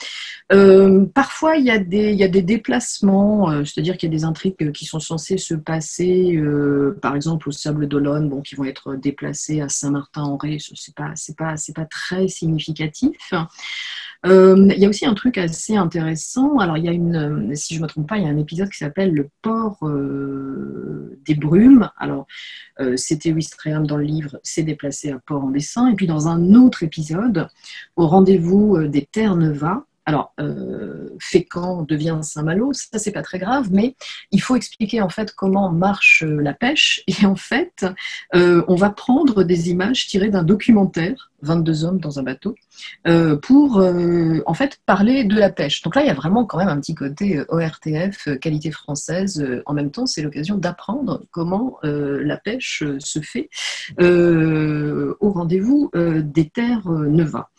[1.15, 4.87] parfois, il y, il y a des déplacements c'est-à-dire qu'il y a des intrigues qui
[4.87, 9.69] sont censées se passer, euh, par exemple, au Sable d'Olonne, qui vont être déplacées à
[9.69, 10.57] Saint-Martin-en-Ré.
[10.59, 13.35] Ce n'est pas, pas, pas très significatif.
[14.25, 16.59] Euh, il y a aussi un truc assez intéressant.
[16.59, 18.39] Alors, il y a une, si je ne me trompe pas, il y a un
[18.39, 21.91] épisode qui s'appelle Le port euh, des brumes.
[21.99, 22.27] Alors,
[22.97, 25.91] c'était Wistreham dans le livre, c'est déplacé à Port-en-Bessin.
[25.91, 27.49] Et puis, dans un autre épisode,
[27.97, 33.97] au rendez-vous des Terre-Neuva, alors, euh, Fécamp devient Saint-Malo, ça c'est pas très grave, mais
[34.31, 37.03] il faut expliquer en fait comment marche euh, la pêche.
[37.09, 37.85] Et en fait,
[38.37, 42.55] euh, on va prendre des images tirées d'un documentaire, 22 hommes dans un bateau,
[43.09, 43.83] euh, pour
[44.47, 45.83] en fait parler de la pêche.
[45.83, 49.45] Donc là, il y a vraiment quand même un petit côté ORTF, qualité française.
[49.67, 53.49] en même temps, c'est l'occasion d'apprendre comment la pêche se fait
[53.99, 57.51] au rendez-vous des terres Neva.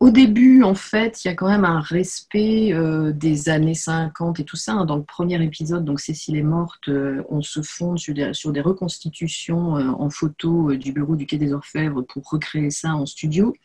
[0.00, 4.38] Au début, en fait, il y a quand même un respect euh, des années 50
[4.38, 4.74] et tout ça.
[4.74, 4.84] Hein.
[4.84, 9.76] Dans le premier épisode, donc Cécile est morte, euh, on se fonde sur des, reconstitutions
[9.76, 13.56] euh, en photo du bureau du Quai des Orfèvres pour recréer ça en studio.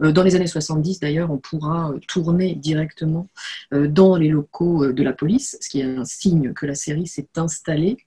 [0.00, 3.28] dans les années 70, d'ailleurs, on pourra tourner directement
[3.70, 7.28] dans les locaux de la police, ce qui est un signe que la série s'est
[7.36, 7.98] installée.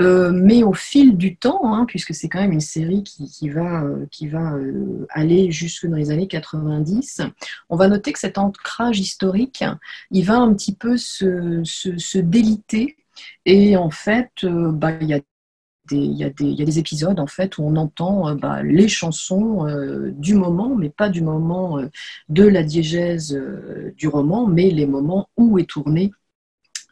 [0.00, 3.82] Euh, mais au fil du temps, hein, puisque c'est quand même une série qui, va,
[3.82, 7.22] euh, qui va euh, aller jusque dans les années 90,
[7.70, 9.64] on va noter que cet ancrage historique,
[10.10, 12.96] il va un petit peu se, déliter.
[13.46, 18.62] Et en fait, bah, il y a des, épisodes en fait où on entend bah,
[18.62, 19.66] les chansons
[20.12, 21.80] du moment, mais pas du moment
[22.28, 23.40] de la diégèse
[23.96, 26.12] du roman, mais les moments où est tourné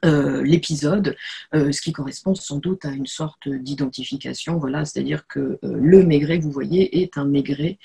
[0.05, 1.17] euh, l'épisode,
[1.55, 4.59] euh, ce qui correspond sans doute à une sorte d'identification.
[4.59, 7.79] Voilà, c'est-à-dire que euh, le Maigret, vous voyez, est un Maigret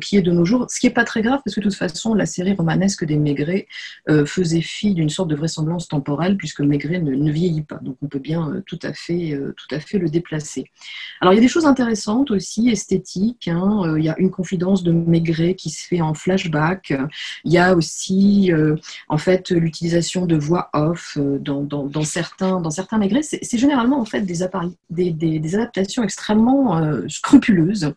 [0.00, 1.74] qui est de nos jours, ce qui n'est pas très grave parce que de toute
[1.74, 3.66] façon, la série romanesque des Maigrets
[4.26, 7.76] faisait fi d'une sorte de vraisemblance temporelle puisque Maigret ne, vieillit pas.
[7.76, 10.70] Donc on peut bien tout à fait, tout à fait le déplacer.
[11.20, 13.48] Alors il y a des choses intéressantes aussi, esthétiques.
[13.48, 13.96] Hein.
[13.96, 16.94] il y a une confidence de Maigret qui se fait en flashback.
[17.44, 18.52] Il y a aussi,
[19.08, 25.12] en fait, l'utilisation de voix off dans, certains, dans certains c'est généralement en fait des,
[25.12, 27.92] des, adaptations extrêmement euh, scrupuleuses.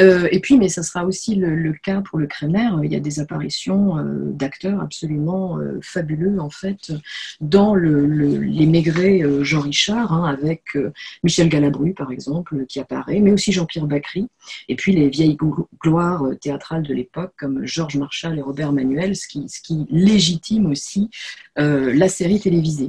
[0.00, 3.00] Euh, et puis, mais ça sera aussi le, cas pour le Crémer, il y a
[3.00, 6.92] des apparitions euh, d'acteurs absolument fabuleux en fait
[7.40, 10.76] dans les maigrets Jean Richard, hein, avec
[11.24, 14.28] Michel Galabru par exemple qui apparaît, mais aussi Jean-Pierre Bacry,
[14.68, 15.36] et puis les vieilles
[15.82, 20.66] gloires théâtrales de l'époque comme Georges Marchal et Robert Manuel, ce qui, ce qui légitime
[20.66, 21.10] aussi
[21.56, 22.81] la série télévisée.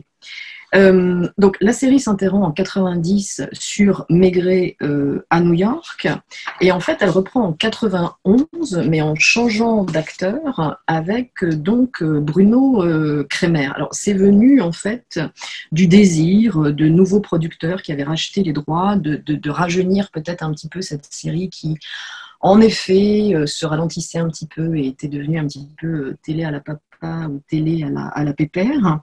[0.75, 6.07] Euh, donc la série s'interrompt en 90 sur Maigret euh, à New York
[6.61, 12.83] et en fait elle reprend en 91 mais en changeant d'acteur avec euh, donc Bruno
[13.29, 13.69] Kremer.
[13.75, 15.19] Alors c'est venu en fait
[15.71, 20.69] du désir de nouveaux producteurs qui avaient racheté les droits de rajeunir peut-être un petit
[20.69, 21.77] peu cette série qui
[22.43, 26.51] en effet se ralentissait un petit peu et était devenue un petit peu télé à
[26.51, 26.81] la papa
[27.29, 28.99] ou télé à la, à la pépère.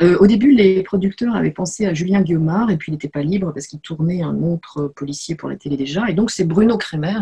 [0.00, 3.22] Euh, au début, les producteurs avaient pensé à Julien Guillaumard et puis il n'était pas
[3.22, 6.08] libre parce qu'il tournait un autre policier pour la télé déjà.
[6.08, 7.18] Et donc, c'est Bruno Kremer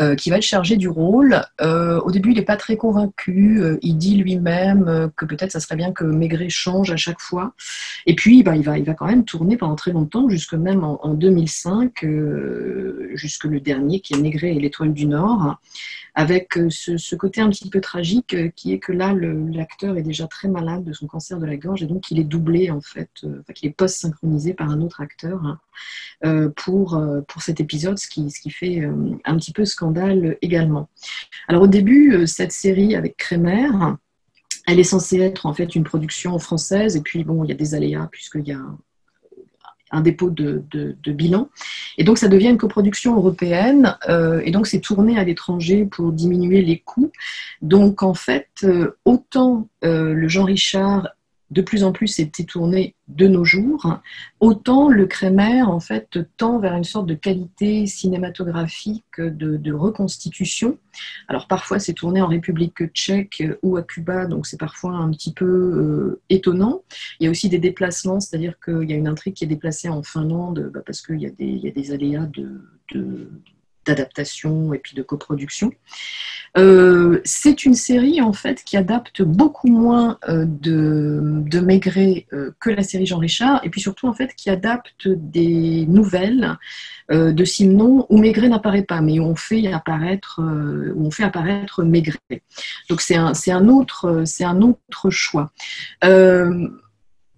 [0.00, 1.42] euh, qui va être chargé du rôle.
[1.60, 3.60] Euh, au début, il n'est pas très convaincu.
[3.82, 7.54] il dit lui-même que peut-être ça serait bien que Maigret change à chaque fois.
[8.06, 10.84] Et puis, bah, il, va, il va quand même tourner pendant très longtemps, jusque même
[10.84, 12.06] en, en 2005,
[13.14, 15.58] jusque le dernier qui est Maigret et l'étoile du Nord.
[16.14, 20.48] avec ce, côté un petit peu tragique qui est que là, l'acteur est déjà très
[20.48, 23.52] malade de son cancer de la gorge et donc il est doublé en fait, enfin,
[23.62, 25.40] il est post-synchronisé par un autre acteur
[26.22, 28.88] hein, pour, pour cet épisode, ce qui, ce qui fait
[29.24, 30.88] un petit peu scandale également.
[31.48, 33.70] Alors au début, cette série avec Kremer,
[34.66, 37.56] elle est censée être en fait une production française, et puis bon, il y a
[37.56, 38.62] des aléas puisqu'il y a
[39.94, 40.62] un dépôt de,
[41.06, 41.48] bilan.
[41.96, 46.12] Et donc, ça devient une coproduction européenne, euh, et donc c'est tourné à l'étranger pour
[46.12, 47.12] diminuer les coûts.
[47.62, 51.08] Donc, en fait, euh, autant euh, le Jean Richard
[51.54, 54.00] de plus en plus été tourné de nos jours,
[54.40, 60.78] autant le Crémer en fait tend vers une sorte de qualité cinématographique de, reconstitution.
[61.28, 65.32] Alors parfois c'est tourné en République tchèque ou à Cuba, donc c'est parfois un petit
[65.32, 66.82] peu euh, étonnant.
[67.20, 69.88] Il y a aussi des déplacements, c'est-à-dire qu'il y a une intrigue qui est déplacée
[69.88, 73.30] en Finlande bah, parce qu'il y, y, a des aléas de
[73.84, 75.72] d'adaptation et puis de coproduction.
[76.56, 82.70] Euh, c'est une série en fait qui adapte beaucoup moins euh, de, Maigret euh, que
[82.70, 86.56] la série Jean Richard et puis surtout en fait qui adapte des nouvelles
[87.10, 90.40] de Simon où Maigret n'apparaît pas mais où on fait apparaître
[91.82, 92.42] Maigret.
[92.88, 95.50] Donc c'est un, un, autre c'est un autre choix.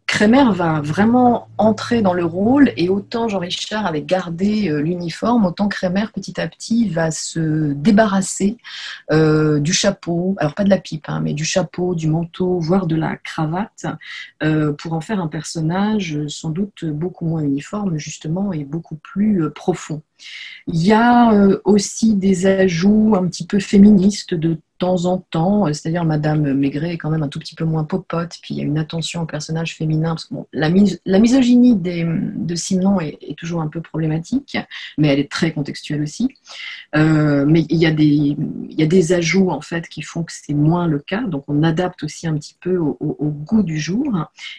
[0.07, 5.68] Kremer va vraiment entrer dans le rôle et autant Jean-Richard avait gardé euh, l'uniforme, autant
[5.68, 8.57] Kremer petit à petit va se débarrasser
[9.11, 12.86] euh, du chapeau, alors pas de la pipe, hein, mais du chapeau, du manteau, voire
[12.86, 13.86] de la cravate,
[14.44, 19.50] euh, pour en faire un personnage sans doute beaucoup moins uniforme justement et beaucoup plus
[19.50, 20.02] profond.
[20.68, 21.32] Il y a
[21.64, 26.99] aussi des ajouts un petit peu féministes de temps en temps, c'est-à-dire Madame Maigret est
[26.99, 29.27] quand même un tout petit peu moins popote, puis il y a une attention au
[29.27, 30.70] personnage féminin, parce que la,
[31.05, 34.57] la, misogynie de Simon est, toujours un peu problématique,
[34.99, 36.29] mais elle est très contextuelle aussi.
[36.95, 40.22] Euh, mais il y, a des, il y a des ajouts en fait qui font
[40.22, 43.79] que c'est moins le cas, donc on adapte aussi un petit peu au, goût du
[43.79, 44.07] jour.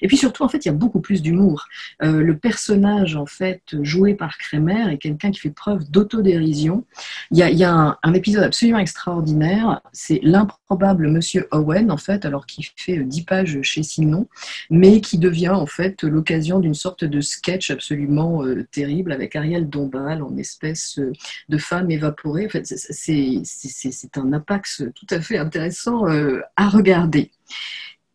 [0.02, 1.68] Et puis surtout, en fait, il y a beaucoup plus d'humour.
[2.04, 6.86] Euh, le personnage en fait joué par Kremer est quelqu'un qui fait preuve d'autodérision.
[7.32, 11.92] Il y a, il y a un, un épisode absolument extraordinaire c'est l'improbable Monsieur Owen,
[11.92, 14.28] en fait, alors qu'il fait dix pages chez Simon,
[14.70, 19.68] mais qui devient en fait l'occasion d'une sorte de sketch absolument euh, terrible avec Ariel
[19.68, 21.12] Dombal en espèce euh,
[21.50, 22.46] de femme évaporée.
[22.46, 27.32] En fait, c'est un apax tout à fait intéressant euh, à regarder.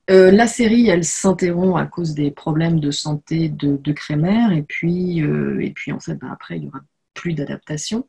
[0.09, 5.71] la série, elle s'interrompt à cause des problèmes de santé de, Kremer, et puis, et
[5.75, 6.81] puis en bah, après, il y aura
[7.15, 8.07] plus d'adaptation.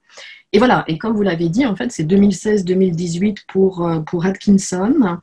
[0.53, 5.17] Et voilà, et comme vous l'avez dit, en fait, c'est 2016-2018 pour, euh, pour Atkinson.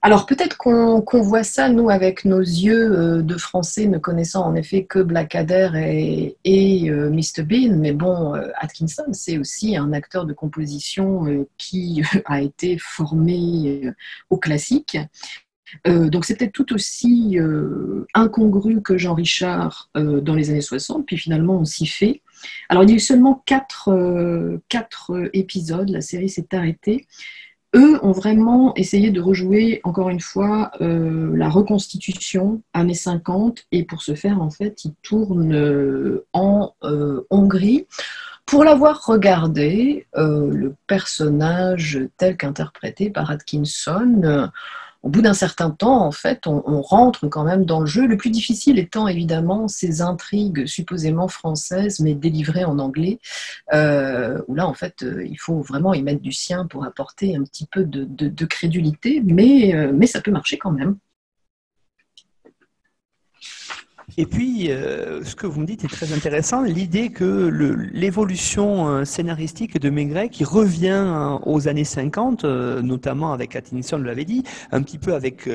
[0.00, 4.54] Alors peut-être qu'on voit ça, nous, avec nos yeux euh, de Français, ne connaissant en
[4.54, 7.42] effet que Blackadder et, euh, Mr.
[7.42, 13.90] Bean, mais bon, Atkinson, c'est aussi un acteur de composition qui a été formé
[14.30, 14.96] au classique.
[15.84, 17.36] donc c'est peut-être tout aussi
[18.14, 22.22] incongru que Jean Richard dans les années 60, puis finalement on s'y fait.
[22.68, 27.06] Alors, il y a eu seulement quatre, euh, quatre épisodes, la série s'est arrêtée.
[27.76, 33.84] Eux ont vraiment essayé de rejouer, encore une fois, euh, la reconstitution années 50, et
[33.84, 36.72] pour ce faire, en fait, ils tournent euh, en
[37.28, 37.86] Hongrie.
[38.46, 44.50] Pour l'avoir regardé, le personnage tel qu'interprété par Atkinson,
[45.02, 48.06] au bout d'un certain temps, en fait, on, rentre quand même dans le jeu.
[48.06, 53.20] Le plus difficile étant évidemment ces intrigues supposément françaises, mais délivrées en anglais,
[53.72, 57.36] euh, où là, en fait, euh, il faut vraiment y mettre du sien pour apporter
[57.36, 60.96] un petit peu de, crédulité, euh, mais ça peut marcher quand même.
[64.20, 67.46] Et puis, euh, ce que vous me dites est très intéressant, l'idée que
[67.92, 73.96] l'évolution euh, scénaristique de Maigret, qui revient hein, aux années 50, euh, notamment avec Atkinson,
[73.96, 74.42] l'avait dit,
[74.72, 75.48] un petit peu avec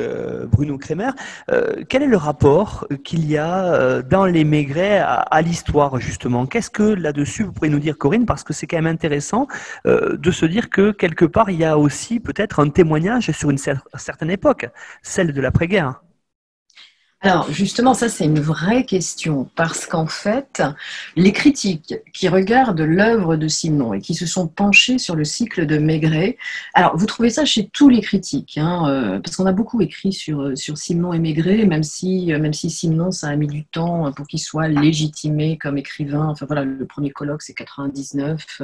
[0.50, 1.12] Bruno Kremer,
[1.90, 6.46] quel est le rapport qu'il y a dans les Maigret à, l'histoire, justement?
[6.46, 9.48] Qu'est-ce que là-dessus, vous pourriez nous dire, Corinne, parce que c'est quand même intéressant
[9.86, 13.58] de se dire que quelque part, il y a aussi peut-être un témoignage sur une
[13.58, 14.70] certaine époque,
[15.02, 16.02] celle de l'après-guerre.
[17.26, 20.62] Alors justement, ça c'est une vraie question parce qu'en fait,
[21.16, 25.66] les critiques qui regardent l'œuvre de Simon et qui se sont penchés sur le cycle
[25.66, 26.38] de Maigret,
[26.74, 30.12] alors vous trouvez ça chez tous les critiques, hein, euh, parce qu'on a beaucoup écrit
[30.12, 33.64] sur, euh, Simon et Maigret, même si, euh, même si Simon ça a mis du
[33.64, 36.28] temps pour qu'il soit légitimé comme écrivain.
[36.28, 38.62] Enfin voilà, le premier colloque c'est 99,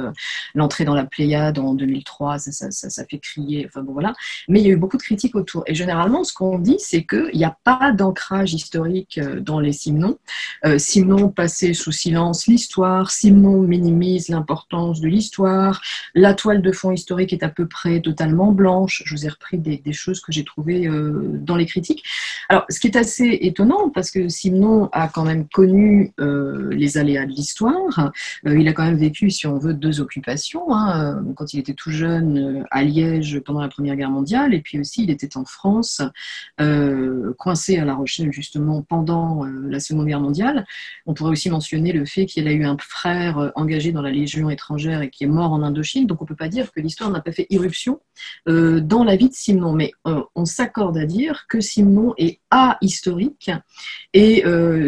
[0.54, 3.64] l'entrée dans la Pléiade en 2003, ça, ça, ça, fait crier.
[3.66, 4.12] Enfin bon voilà,
[4.48, 5.62] mais il y a eu beaucoup de critiques autour.
[5.66, 9.72] Et généralement, ce qu'on dit, c'est qu'il n'y a pas d'ancrage personnages historiques dans les
[9.72, 10.18] Simnons.
[10.78, 15.80] Simnon passait sous silence l'histoire, Simnon minimise l'importance de l'histoire,
[16.14, 19.02] la toile de fond historique est à peu près totalement blanche.
[19.06, 22.04] Je vous ai repris des, choses que j'ai trouvées dans les critiques.
[22.48, 26.12] Alors, ce qui est assez étonnant, parce que Simon a quand même connu
[26.70, 28.12] les aléas de l'histoire,
[28.44, 30.74] il a quand même vécu, si on veut, deux occupations.
[30.74, 34.78] Hein, quand il était tout jeune à Liège pendant la Première Guerre mondiale, et puis
[34.78, 36.02] aussi il était en France,
[36.60, 40.66] euh, coincé à La Rochelle justement pendant euh, la Seconde Guerre mondiale.
[41.06, 44.10] On pourrait aussi mentionner le fait qu'il a eu un frère euh, engagé dans la
[44.10, 46.80] Légion étrangère et qui est mort en Indochine, donc on ne peut pas dire que
[46.80, 48.00] l'histoire n'a pas fait irruption
[48.46, 53.50] dans la vie de Simon, mais on s'accorde à dire que Simon est ahistorique
[54.12, 54.44] et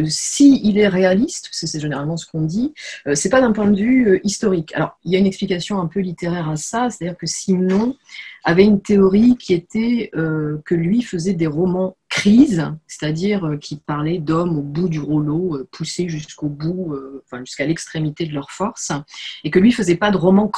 [0.07, 2.75] si il est réaliste, c'est généralement ce qu'on dit,
[3.15, 4.75] c'est pas d'un point de vue historique.
[4.75, 7.97] Alors il y a une explication un peu littéraire à ça, c'est-à-dire que Simon
[8.45, 13.77] avait une théorie qui était euh, que lui faisait des romans crise, c'est-à-dire euh, qui
[13.77, 18.51] parlait d'hommes au bout du rouleau, euh, poussés jusqu'au bout, enfin jusqu'à l'extrémité de leur
[18.51, 18.93] force,
[19.45, 20.49] et que lui faisait pas de roman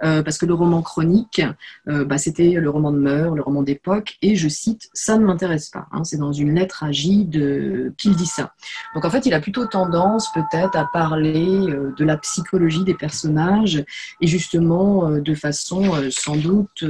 [0.00, 1.42] chronique, parce que le roman chronique,
[1.86, 5.70] bah, c'était le roman de mœurs, le roman d'époque, et je cite, ça ne m'intéresse
[5.70, 5.86] pas.
[5.92, 8.52] Hein, c'est dans une lettre à Gide qu'il dit ça.
[8.94, 11.66] Donc en fait, il a plutôt tendance peut-être à parler
[11.96, 13.84] de la psychologie des personnages,
[14.20, 16.84] et justement de façon sans doute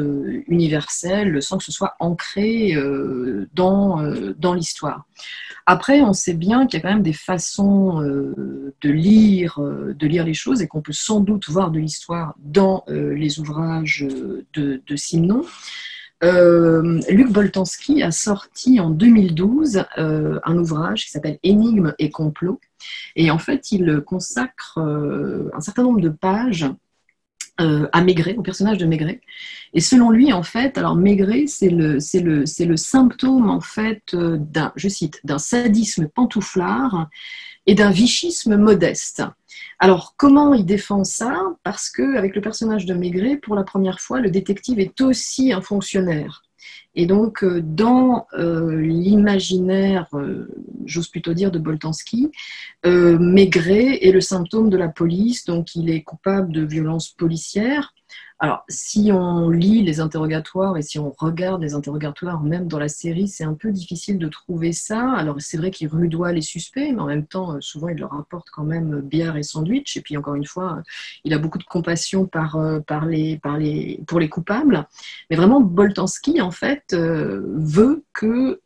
[0.48, 2.74] universelle, sans que ce soit ancré
[3.54, 5.06] dans, euh, dans l'histoire.
[5.66, 9.94] Après, on sait bien qu'il y a quand même des façons euh, de, lire, euh,
[9.94, 14.06] de lire les choses et qu'on peut sans doute voir de l'histoire dans les ouvrages
[14.54, 15.44] de, Simon.
[16.22, 22.60] Luc Boltanski a sorti en 2012 un ouvrage qui s'appelle Énigmes et complots.
[23.16, 26.66] Et en fait, il consacre un certain nombre de pages
[27.60, 29.20] euh, à Maigret, au personnage de Maigret.
[29.74, 32.00] Et selon lui, en fait, alors Maigret, c'est le,
[32.74, 37.08] symptôme, en fait, euh, d'un, je cite, d'un sadisme pantouflard
[37.66, 39.22] et d'un vichisme modeste.
[39.78, 41.42] Alors, comment il défend ça?
[41.62, 45.52] Parce que avec le personnage de Maigret, pour la première fois, le détective est aussi
[45.52, 46.44] un fonctionnaire.
[46.96, 50.46] Et donc, euh, dans euh, l'imaginaire, euh,
[50.86, 52.30] j'ose plutôt dire, de Boltanski,
[52.84, 57.94] Maigret est le symptôme de la police, donc il est coupable de violences policières.
[58.40, 62.88] Alors, si on lit les interrogatoires et si on regarde les interrogatoires, même dans la
[62.88, 65.12] série, c'est un peu difficile de trouver ça.
[65.12, 68.12] Alors, c'est vrai qu'il rudoie les suspects, mais en même temps, euh, souvent, il leur
[68.12, 69.96] apporte quand même bière et sandwich.
[69.96, 70.82] Et puis, encore une fois,
[71.22, 72.80] il a beaucoup de compassion euh,
[74.04, 74.88] pour les coupables.
[75.30, 78.60] Mais vraiment, Boltanski, en fait, euh, veut que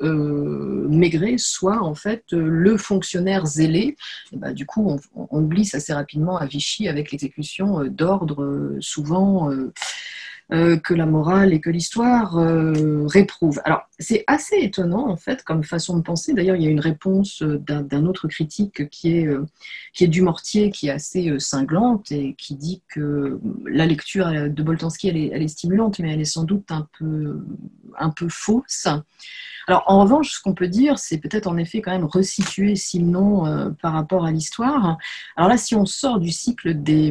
[0.88, 3.96] Maigret soit, en fait, le fonctionnaire zélé.
[4.32, 9.72] Bah, du coup, on, on, glisse assez rapidement à Vichy avec l'exécution d'ordres souvent um,
[10.50, 13.60] euh, que la morale et que l'histoire euh, réprouvent.
[13.66, 16.32] Alors, c'est assez étonnant, en fait, comme façon de penser.
[16.32, 19.44] D'ailleurs, il y a une réponse d'un autre critique qui est, euh,
[19.92, 25.08] qui est Dumortier, qui est assez cinglante et qui dit que la lecture de Boltanski,
[25.08, 27.44] elle est, stimulante, mais elle est sans doute un peu,
[27.98, 28.88] un peu fausse.
[29.66, 33.74] Alors, en revanche, ce qu'on peut dire, c'est peut-être en effet quand même resituer Simon
[33.82, 34.96] par rapport à l'histoire.
[35.36, 37.10] Alors là, si on sort du cycle des,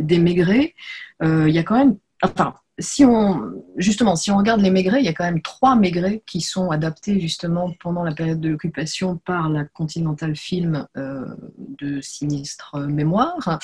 [0.00, 0.74] des Maigret,
[1.22, 5.04] il y a quand même enfin, si on, justement, si on regarde les Maigret, il
[5.04, 9.16] y a quand même trois Maigret qui sont adaptés justement pendant la période de l'occupation
[9.16, 11.26] par la Continental Film euh,
[11.58, 13.58] de Sinistre Mémoire.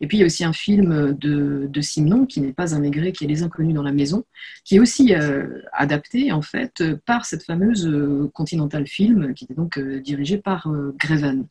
[0.00, 2.80] Et puis il y a aussi un film de, de Simon qui n'est pas un
[2.80, 4.24] Maigret, qui est Les Inconnus dans la maison,
[4.64, 9.54] qui est aussi euh, adapté en fait par cette fameuse euh, Continental Film qui était
[9.54, 11.46] donc dirigée par Greven.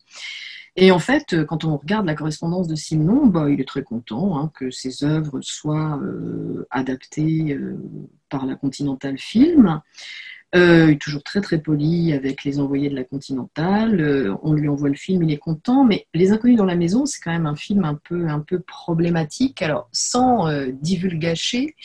[0.76, 3.84] Et en fait, euh, quand on regarde la correspondance de Simon, bah, il est très
[3.84, 7.78] content hein, que ses œuvres soient euh, adaptées euh,
[8.30, 9.82] par la Continental Film.
[10.56, 14.38] il est toujours très très poli avec les envoyés de la Continental.
[14.42, 15.84] on lui envoie le film, il est content.
[15.84, 18.60] Mais Les Inconnus dans la maison, c'est quand même un film un peu, un peu
[18.60, 19.62] problématique.
[19.62, 21.76] Alors, sans divulgacher,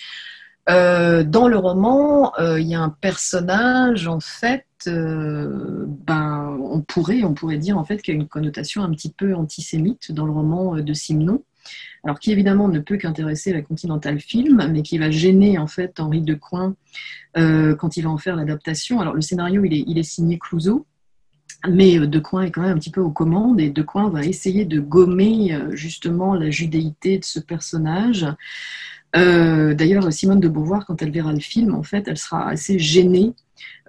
[0.68, 7.34] dans le roman, il y a un personnage en fait euh, ben, on, pourrait, on
[7.34, 10.32] pourrait dire en fait qu'il y a une connotation un petit peu antisémite dans le
[10.32, 11.42] roman euh, de Simon.
[12.04, 15.98] Alors qui évidemment ne peut qu'intéresser la Continental Film, mais qui va gêner en fait
[16.00, 16.74] Henri Decoing
[17.36, 19.00] euh, quand il va en faire l'adaptation.
[19.00, 20.86] Alors le scénario il est, il est signé Clouseau,
[21.68, 24.80] mais Decoing est quand même un petit peu aux commandes et Decoing va essayer de
[24.80, 28.26] gommer justement la judéité de ce personnage.
[29.14, 33.34] D'ailleurs, Simone de Beauvoir, quand elle verra le film, en fait, elle sera assez gênée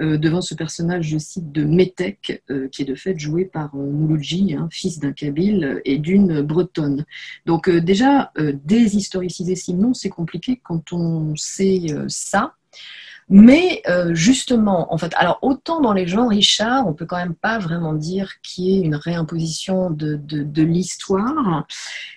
[0.01, 3.75] euh, devant ce personnage, je cite, de Métèque, euh, qui est de fait joué par
[3.75, 7.05] euh, Mouloudji, hein, fils d'un Kabyle et d'une Bretonne.
[7.45, 12.55] Donc déjà, déshistoriciser Simon, c'est compliqué quand on sait ça.
[13.31, 17.35] Mais euh, justement, en fait, alors autant dans les genres Richard, on peut quand même
[17.35, 21.67] pas vraiment dire qu'il y ait une réimposition de, de, l'histoire,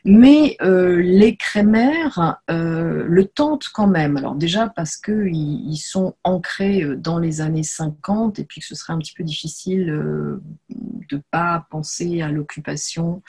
[0.06, 4.16] mais euh, les Crémères euh, le tentent quand même.
[4.16, 8.74] Alors déjà parce qu'ils ils sont ancrés dans les années 50 et puis que ce
[8.74, 9.86] serait un petit peu difficile
[10.70, 13.22] de pas penser à l'occupation,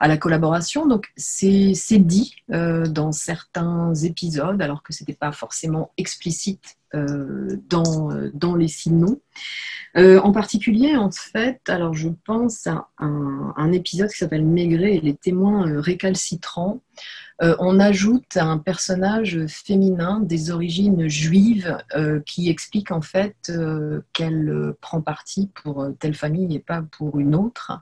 [0.00, 0.86] à la collaboration.
[0.86, 8.54] Donc c'est dit dans certains épisodes, alors que c'était pas forcément explicite dans, euh, dans
[8.54, 9.22] les signaux.
[9.96, 14.96] Euh, en particulier, en fait, alors je pense à un, un épisode qui s'appelle Maigret
[14.96, 16.85] et les témoins récalcitrants, euh,
[17.40, 24.72] on ajoute un personnage féminin des origines juives euh, qui explique en fait euh, qu'elle
[24.80, 27.80] prend parti pour telle famille et pas pour une autre.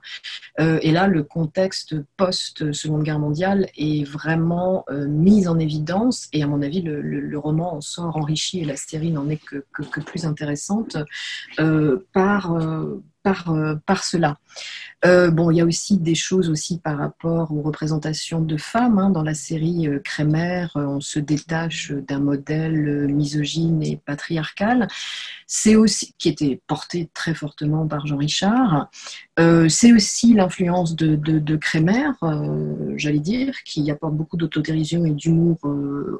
[0.59, 6.61] et là, le contexte post-Seconde Guerre mondiale est vraiment mis en évidence et à mon
[6.61, 10.97] avis, le, roman en sort enrichi et la série n'en est que, que, plus intéressante
[12.13, 12.55] par
[13.25, 14.37] par, euh, par cela.
[15.03, 18.99] Euh, bon, il y a aussi des choses aussi par rapport aux représentations de femmes.
[18.99, 19.09] Hein.
[19.09, 24.87] Dans la série euh, Crémer, on se détache d'un modèle misogyne et patriarcal.
[25.47, 28.91] C'est aussi qui était porté très fortement par Jean Richard.
[29.37, 32.09] C'est aussi l'influence de, de, Crémer,
[32.95, 35.57] j'allais dire, qui apporte beaucoup d'autodérision et d'humour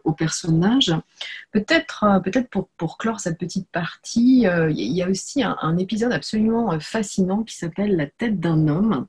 [0.04, 0.94] au personnage.
[1.52, 6.12] Peut-être, peut-être pour, pour clore cette petite partie, il y a aussi un, un épisode
[6.12, 9.08] absolument fascinant qui s'appelle La tête d'un homme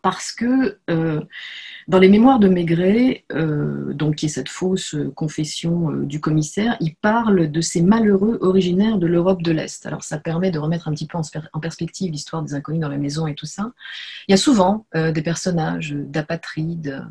[0.00, 1.20] parce que euh,
[1.88, 6.76] dans les mémoires de Maigret, euh, donc qui est cette fausse confession euh, du commissaire,
[6.80, 9.84] il parle de ces malheureux originaires de l'Europe de l'Est.
[9.84, 12.96] Alors ça permet de remettre un petit peu en, perspective l'histoire des inconnus dans la
[12.96, 13.72] maison et tout ça.
[14.28, 17.06] Il y a souvent des personnages d'apatrides,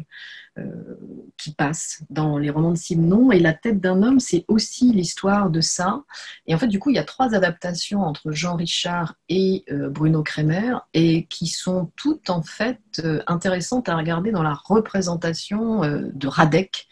[1.38, 3.32] qui passe dans les romans de Simon.
[3.32, 6.04] Et La tête d'un homme, c'est aussi l'histoire de ça.
[6.46, 9.90] Et en fait, du coup, il y a trois adaptations entre Jean Richard et euh,
[9.90, 15.82] Bruno Kremer, et qui sont toutes en fait euh, intéressantes à regarder dans la représentation
[15.82, 16.88] de Radek.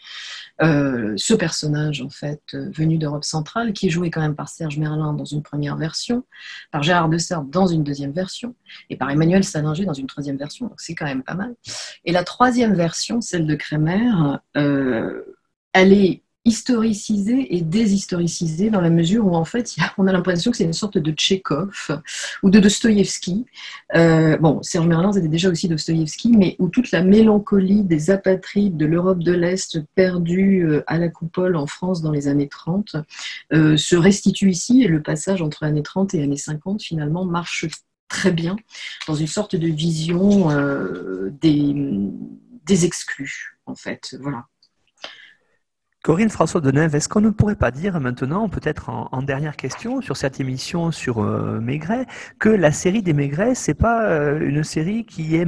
[0.60, 5.14] Ce personnage en fait venu d'Europe centrale qui est joué quand même par Serge Merlin
[5.14, 6.24] dans une première version,
[6.70, 7.18] par Gérard de
[7.50, 8.54] dans une deuxième version
[8.88, 11.54] et par Emmanuel Salinger dans une troisième version, donc c'est quand même pas mal.
[12.04, 15.22] Et la troisième version, celle de Kremer, euh,
[15.72, 20.56] elle est historicisée et déshistoricisée dans la mesure où en fait on a l'impression que
[20.56, 22.02] c'est une sorte de Tchekhov
[22.42, 23.46] ou de Dostoïevski.
[23.94, 28.76] Euh, bon, Serge Merlin c'était déjà aussi Dostoïevski, mais où toute la mélancolie des apatrides
[28.76, 32.96] de l'Europe de l'Est perdue euh, à la coupole en France dans les années 30
[33.52, 37.66] se restitue ici et le passage entre années 30 et années 50 finalement marche
[38.10, 38.56] très bien
[39.06, 41.72] dans une sorte de vision euh, des,
[42.66, 44.16] des exclus, en fait.
[44.20, 44.46] Voilà.
[46.02, 50.16] Corinne François Deneuve, est-ce qu'on ne pourrait pas dire maintenant, peut-être en, dernière question sur
[50.16, 52.06] cette émission sur euh, Maigret,
[52.38, 55.46] que la série des Maigret, c'est pas euh, une série qui est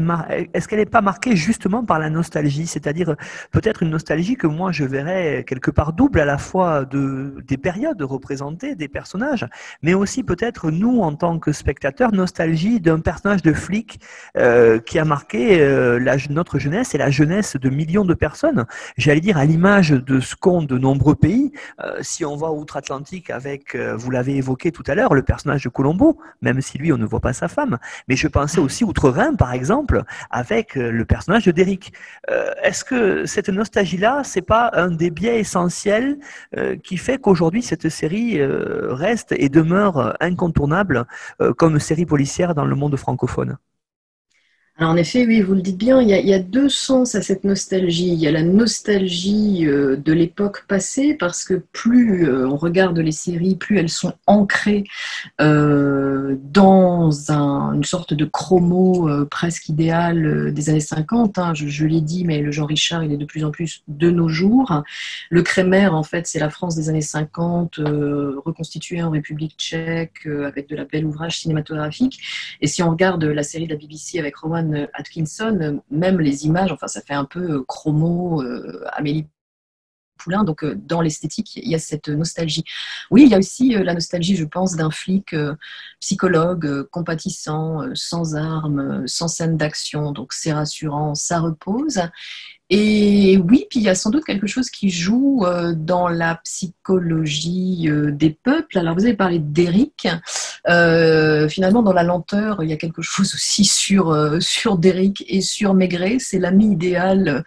[0.52, 3.16] est-ce qu'elle n'est pas marquée justement par la nostalgie, c'est-à-dire
[3.50, 7.56] peut-être une nostalgie que moi je verrais quelque part double à la fois de des
[7.56, 9.46] périodes représentées, des personnages,
[9.82, 14.00] mais aussi peut-être nous en tant que spectateurs, nostalgie d'un personnage de flic
[14.36, 15.58] euh, qui a marqué
[15.98, 18.66] la, notre jeunesse et la jeunesse de millions de personnes.
[18.98, 21.52] J'allais dire à l'image de ce de nombreux pays.
[21.80, 25.62] Euh, si on va outre-Atlantique avec, euh, vous l'avez évoqué tout à l'heure, le personnage
[25.62, 27.78] de Colombo, même si lui, on ne voit pas sa femme.
[28.08, 31.92] Mais je pensais aussi outre-Rhin, par exemple, avec euh, le personnage de Derrick.
[32.62, 36.18] Est-ce que cette nostalgie-là, c'est pas un des biais essentiels
[36.82, 41.06] qui fait qu'aujourd'hui, cette série reste et demeure incontournable
[41.56, 43.58] comme série policière dans le monde francophone?
[44.78, 48.08] En effet, oui, vous le dites bien, il y, a, deux sens à cette nostalgie.
[48.08, 52.98] Il y a la nostalgie euh, de l'époque passée, parce que plus euh, on regarde
[52.98, 54.84] les séries, plus elles sont ancrées
[55.42, 61.38] euh, dans une sorte de chromo presque idéal des années 50.
[61.38, 61.52] Hein.
[61.54, 64.28] Je, l'ai dit, mais le Jean Richard, il est de plus en plus de nos
[64.28, 64.82] jours.
[65.28, 67.76] Le Crémer, en fait, c'est la France des années 50,
[68.44, 72.20] reconstituée en République tchèque, avec de la belle ouvrage cinématographique.
[72.62, 74.36] Et si on regarde la série de la BBC avec
[74.94, 79.26] Atkinson, même les images, enfin, ça fait un peu euh, chromo, euh, Amélie
[80.18, 80.44] Poulain.
[80.44, 82.64] Donc, euh, dans l'esthétique, il y a cette nostalgie.
[83.10, 85.34] Oui, il y a aussi la nostalgie, je pense, d'un flic
[86.00, 90.12] psychologue, compatissant, sans armes, sans scène d'action.
[90.12, 92.00] Donc, c'est rassurant, ça repose.
[92.74, 96.36] Et oui, puis il y a sans doute quelque chose qui joue euh, dans la
[96.36, 98.78] psychologie euh, des peuples.
[98.78, 100.08] Alors vous avez parlé d'Éric.
[100.68, 105.42] Euh, finalement, dans la lenteur, il y a quelque chose aussi sur, sur Derrick et
[105.42, 106.16] sur Maigret.
[106.18, 107.44] C'est l'ami idéal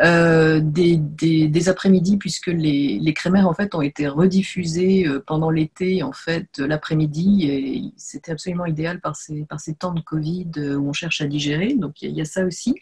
[0.00, 6.58] des, après-midi puisque les, les crémères en fait ont été rediffusés pendant l'été en fait
[6.58, 11.20] l'après-midi et c'était absolument idéal par ces, par ces temps de Covid où on cherche
[11.20, 11.74] à digérer.
[11.74, 12.76] Donc il y, a ça aussi.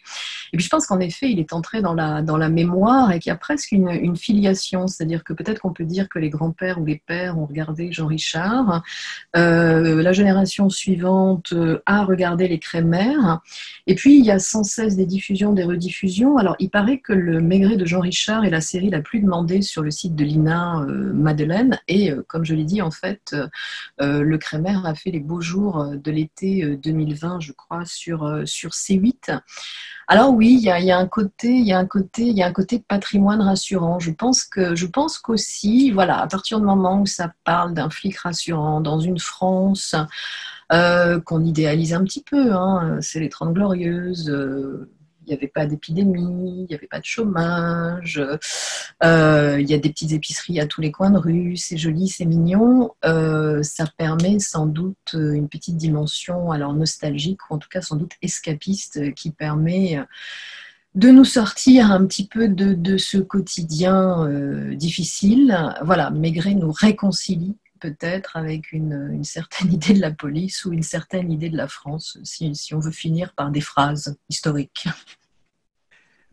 [0.53, 3.29] Et puis je pense qu'en effet, il est entré dans dans la mémoire et qu'il
[3.29, 6.85] y a presque une, filiation, c'est-à-dire que peut-être qu'on peut dire que les grands-pères ou
[6.85, 8.83] les pères ont regardé Jean Richard,
[9.35, 13.41] euh, la génération suivante euh, a regardé les Crémères,
[13.85, 16.37] et puis il y a sans cesse des diffusions, des rediffusions.
[16.37, 19.61] Alors il paraît que le Maigret de Jean Richard est la série la plus demandée
[19.61, 23.35] sur le site de l'INA euh, Madeleine, et comme je l'ai dit, en fait,
[23.99, 29.39] le Crémère a fait les beaux jours de l'été 2020, je crois, sur, sur C8.
[30.09, 32.53] Alors oui, il y a, un côté, il y a côté, il y a un
[32.53, 33.99] côté patrimoine rassurant.
[33.99, 37.89] Je pense que, je pense qu'aussi, voilà, à partir du moment où ça parle d'un
[37.89, 39.95] flic rassurant dans une France
[40.73, 44.29] euh, qu'on idéalise un petit peu, hein, c'est les Trente Glorieuses.
[44.29, 44.89] Euh,
[45.25, 48.21] il n'y avait pas d'épidémie, il n'y avait pas de chômage,
[49.03, 52.07] euh, il y a des petites épiceries à tous les coins de rue, c'est joli,
[52.07, 52.91] c'est mignon.
[53.03, 58.13] Ça permet sans doute une petite dimension, alors nostalgique, ou en tout cas sans doute
[58.21, 59.99] escapiste, qui permet
[60.97, 65.75] de nous sortir un petit peu de, ce quotidien euh, difficile.
[65.83, 71.31] Voilà, Maigret nous réconcilie peut-être avec une, certaine idée de la police ou une certaine
[71.31, 74.87] idée de la France, si, si on veut finir par des phrases historiques.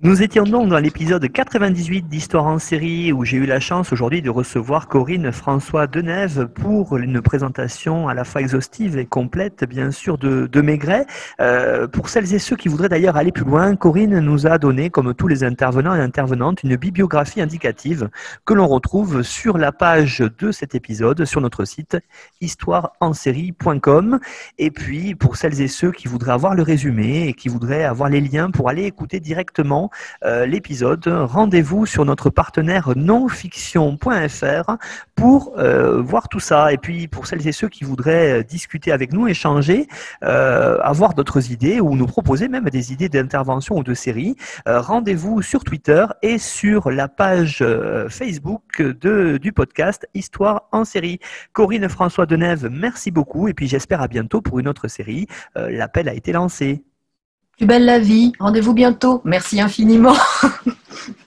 [0.04, 4.20] Nous étions donc dans l'épisode 98 d'Histoire en série où j'ai eu la chance aujourd'hui
[4.20, 9.90] de recevoir Corinne François Denève pour une présentation à la fois exhaustive et complète, bien
[9.90, 11.06] sûr, de, de Maigret.
[11.40, 14.90] Euh, pour celles et ceux qui voudraient d'ailleurs aller plus loin, Corinne nous a donné,
[14.90, 18.10] comme tous les intervenants et intervenantes, une bibliographie indicative
[18.44, 21.96] que l'on retrouve sur la page de cet épisode sur notre site
[22.42, 24.20] histoireensérie.com.
[24.58, 28.10] Et puis, pour celles et ceux qui voudraient avoir le résumé et qui voudraient avoir
[28.10, 29.90] les liens pour aller écouter directement
[30.24, 34.76] euh, l'épisode, rendez-vous sur notre partenaire nonfiction.fr
[35.14, 36.72] pour euh, voir tout ça.
[36.72, 39.88] Et puis pour celles et ceux qui voudraient euh, discuter avec nous, échanger,
[40.22, 44.36] avoir d'autres idées ou nous proposer même des idées d'intervention ou de série,
[44.66, 47.64] rendez-vous sur Twitter et sur la page
[48.08, 51.18] Facebook de, du podcast Histoire en série.
[51.52, 55.26] Corinne François Denève, merci beaucoup et puis j'espère à bientôt pour une autre série.
[55.54, 56.84] L'appel a été lancé.
[57.56, 58.32] Plus belle la vie.
[58.38, 59.20] Rendez-vous bientôt.
[59.24, 60.16] Merci infiniment.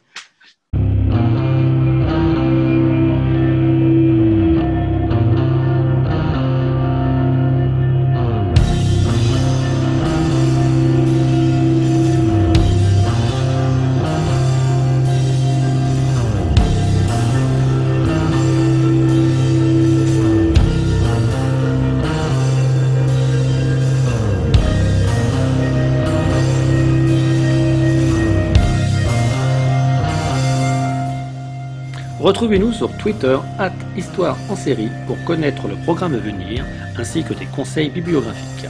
[32.27, 33.37] Retrouvez-nous sur Twitter,
[33.95, 36.65] Histoire en série, pour connaître le programme à venir,
[36.97, 38.67] ainsi que des conseils bibliographiques.